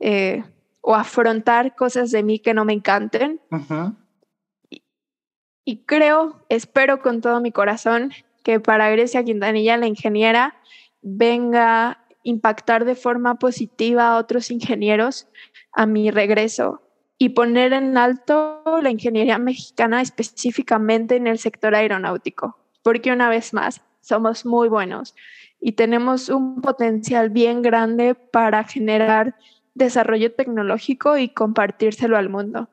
[0.00, 0.44] eh,
[0.80, 3.40] o afrontar cosas de mí que no me encanten.
[5.64, 8.12] Y creo, espero con todo mi corazón
[8.42, 10.56] que para Grecia Quintanilla, la ingeniera,
[11.02, 15.28] venga a impactar de forma positiva a otros ingenieros
[15.72, 16.87] a mi regreso
[17.18, 23.52] y poner en alto la ingeniería mexicana específicamente en el sector aeronáutico, porque una vez
[23.52, 25.14] más somos muy buenos
[25.60, 29.34] y tenemos un potencial bien grande para generar
[29.74, 32.68] desarrollo tecnológico y compartírselo al mundo.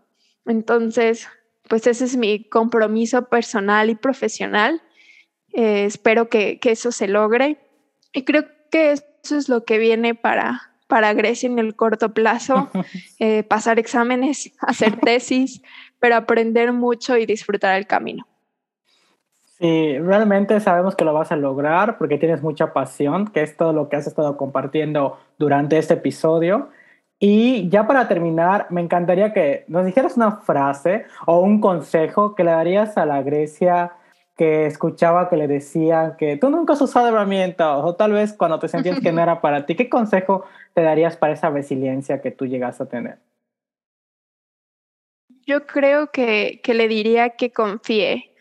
[0.45, 1.27] Entonces,
[1.67, 4.81] pues ese es mi compromiso personal y profesional.
[5.53, 7.57] Eh, espero que, eso se logre.
[8.13, 12.69] Y creo que eso es lo que viene para, para Grecia en el corto plazo,
[13.19, 15.61] eh, pasar exámenes, hacer tesis,
[15.99, 18.25] pero aprender mucho y disfrutar el camino.
[19.57, 23.71] Sí, realmente sabemos que lo vas a lograr porque tienes mucha pasión, que es todo
[23.71, 26.69] lo que has estado compartiendo durante este episodio.
[27.19, 32.43] Y ya para terminar, me encantaría que nos dijeras una frase o un consejo que
[32.43, 33.93] le darías a la Grecia
[34.35, 38.59] que escuchaba que le decían que tú nunca has usado herramientas o tal vez cuando
[38.59, 39.75] te sentías que no era para ti.
[39.75, 43.19] ¿Qué consejo te darías para esa resiliencia que tú llegas a tener?
[45.45, 48.31] Yo creo que, que le diría que confíe,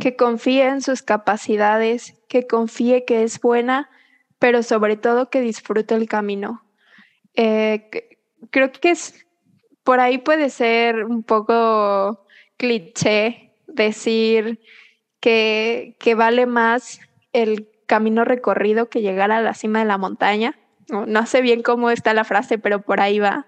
[0.00, 3.90] que confíe en sus capacidades, que confíe que es buena,
[4.38, 6.64] pero sobre todo que disfrute el camino.
[7.34, 8.16] Eh,
[8.50, 9.26] creo que es,
[9.84, 12.24] por ahí puede ser un poco
[12.56, 14.58] cliché decir
[15.20, 17.00] que, que vale más
[17.32, 20.58] el camino recorrido que llegar a la cima de la montaña.
[20.88, 23.46] No, no sé bien cómo está la frase, pero por ahí va.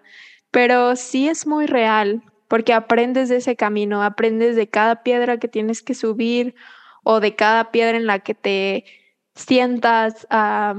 [0.51, 2.23] Pero sí es muy real.
[2.49, 6.57] porque aprendes de ese camino, aprendes de cada piedra que tienes que subir
[7.05, 8.85] o de cada piedra en la que te
[9.37, 10.75] sientas a,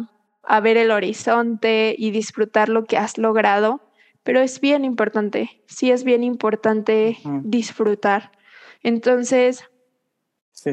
[0.62, 3.80] ver el horizonte y disfrutar lo que has logrado.
[4.24, 8.32] Pero es bien importante, sí es bien importante disfrutar.
[8.84, 9.71] Entonces,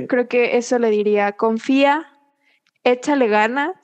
[0.08, 2.06] creo que eso le diría, confía,
[2.84, 3.74] échale ganas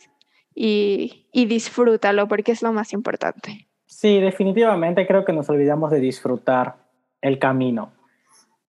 [0.55, 3.69] y, y disfrútalo porque es lo más importante.
[3.87, 6.77] Sí, definitivamente creo que nos olvidamos de disfrutar
[7.21, 7.93] el camino.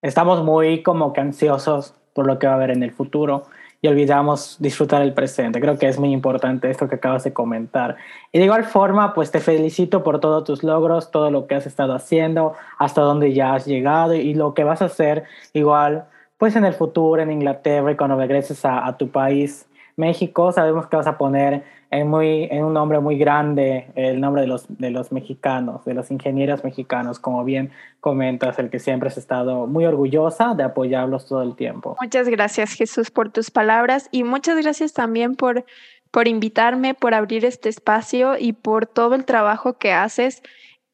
[0.02, 3.46] Estamos muy como que ansiosos por lo que va a haber en el futuro
[3.82, 5.60] y olvidamos disfrutar el presente.
[5.60, 7.98] Creo que es muy importante esto que acabas de comentar.
[8.32, 11.68] Y de igual forma, pues te felicito por todos tus logros, todo lo que has
[11.68, 16.06] estado haciendo, hasta donde ya has llegado y lo que vas a hacer igual,
[16.38, 20.52] pues en el futuro, en Inglaterra y cuando regreses a, tu país, México.
[20.52, 24.48] Sabemos que vas a poner en, muy, en un nombre muy grande el nombre de
[24.48, 27.72] los, de los mexicanos, de los ingenieros mexicanos, como bien
[28.02, 31.96] comentas, el que siempre has estado muy orgullosa de apoyarlos todo el tiempo.
[32.02, 35.66] Muchas gracias Jesús por tus palabras y muchas gracias también por,
[36.12, 40.44] por invitarme, por abrir este espacio y por todo el trabajo que haces.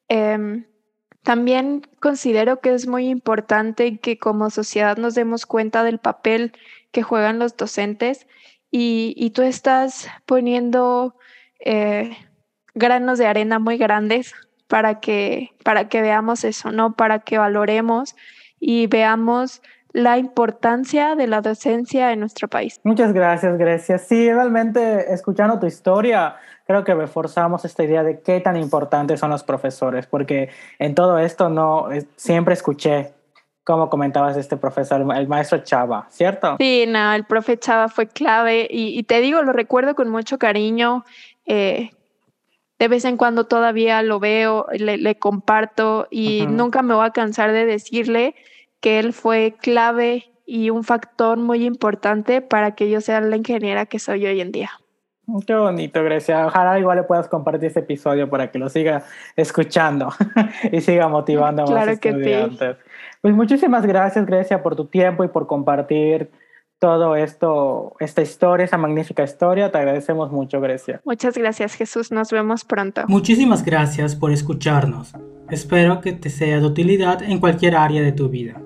[0.08, 0.64] Em,
[1.22, 6.52] también considero que es muy importante que como sociedad nos demos cuenta del papel
[6.90, 8.26] que juegan los docentes
[8.70, 11.14] y, tú estás poniendo
[11.60, 12.16] eh,
[12.74, 14.34] granos de arena muy grandes
[14.66, 16.94] para que, para que veamos eso, ¿no?
[16.94, 18.16] Para que valoremos
[18.58, 19.60] y veamos
[19.92, 22.80] la importancia de la docencia en nuestro país.
[22.82, 23.98] Muchas gracias, Grecia.
[23.98, 26.36] Sí, realmente escuchando tu historia,
[26.72, 30.48] creo que reforzamos esta idea de qué tan importantes son los profesores, porque
[30.78, 33.12] en todo esto no siempre escuché
[33.62, 36.56] como comentabas este profesor, el maestro Chava, ¿cierto?
[36.58, 41.04] Sí, no, el profe Chava fue clave y, te digo, lo recuerdo con mucho cariño.
[41.44, 41.90] Eh,
[42.78, 47.52] de vez en cuando todavía lo veo, le, comparto y nunca me voy a cansar
[47.52, 48.34] de decirle
[48.80, 53.84] que él fue clave y un factor muy importante para que yo sea la ingeniera
[53.84, 54.81] que soy hoy en día.
[55.46, 56.46] Qué bonito, Grecia.
[56.46, 59.04] Ojalá igual le puedas compartir este episodio para que lo siga
[59.36, 60.08] escuchando
[60.72, 62.76] y siga motivando a más estudiantes.
[63.20, 66.30] Pues muchísimas gracias, Grecia, por tu tiempo y por compartir
[66.80, 69.70] todo esto, esta historia, esa magnífica historia.
[69.70, 71.00] Te agradecemos mucho, Grecia.
[71.04, 72.10] Muchas gracias, Jesús.
[72.10, 73.02] Nos vemos pronto.
[73.06, 75.12] Muchísimas gracias por escucharnos.
[75.48, 78.60] Espero que te sea de utilidad en cualquier área de tu vida.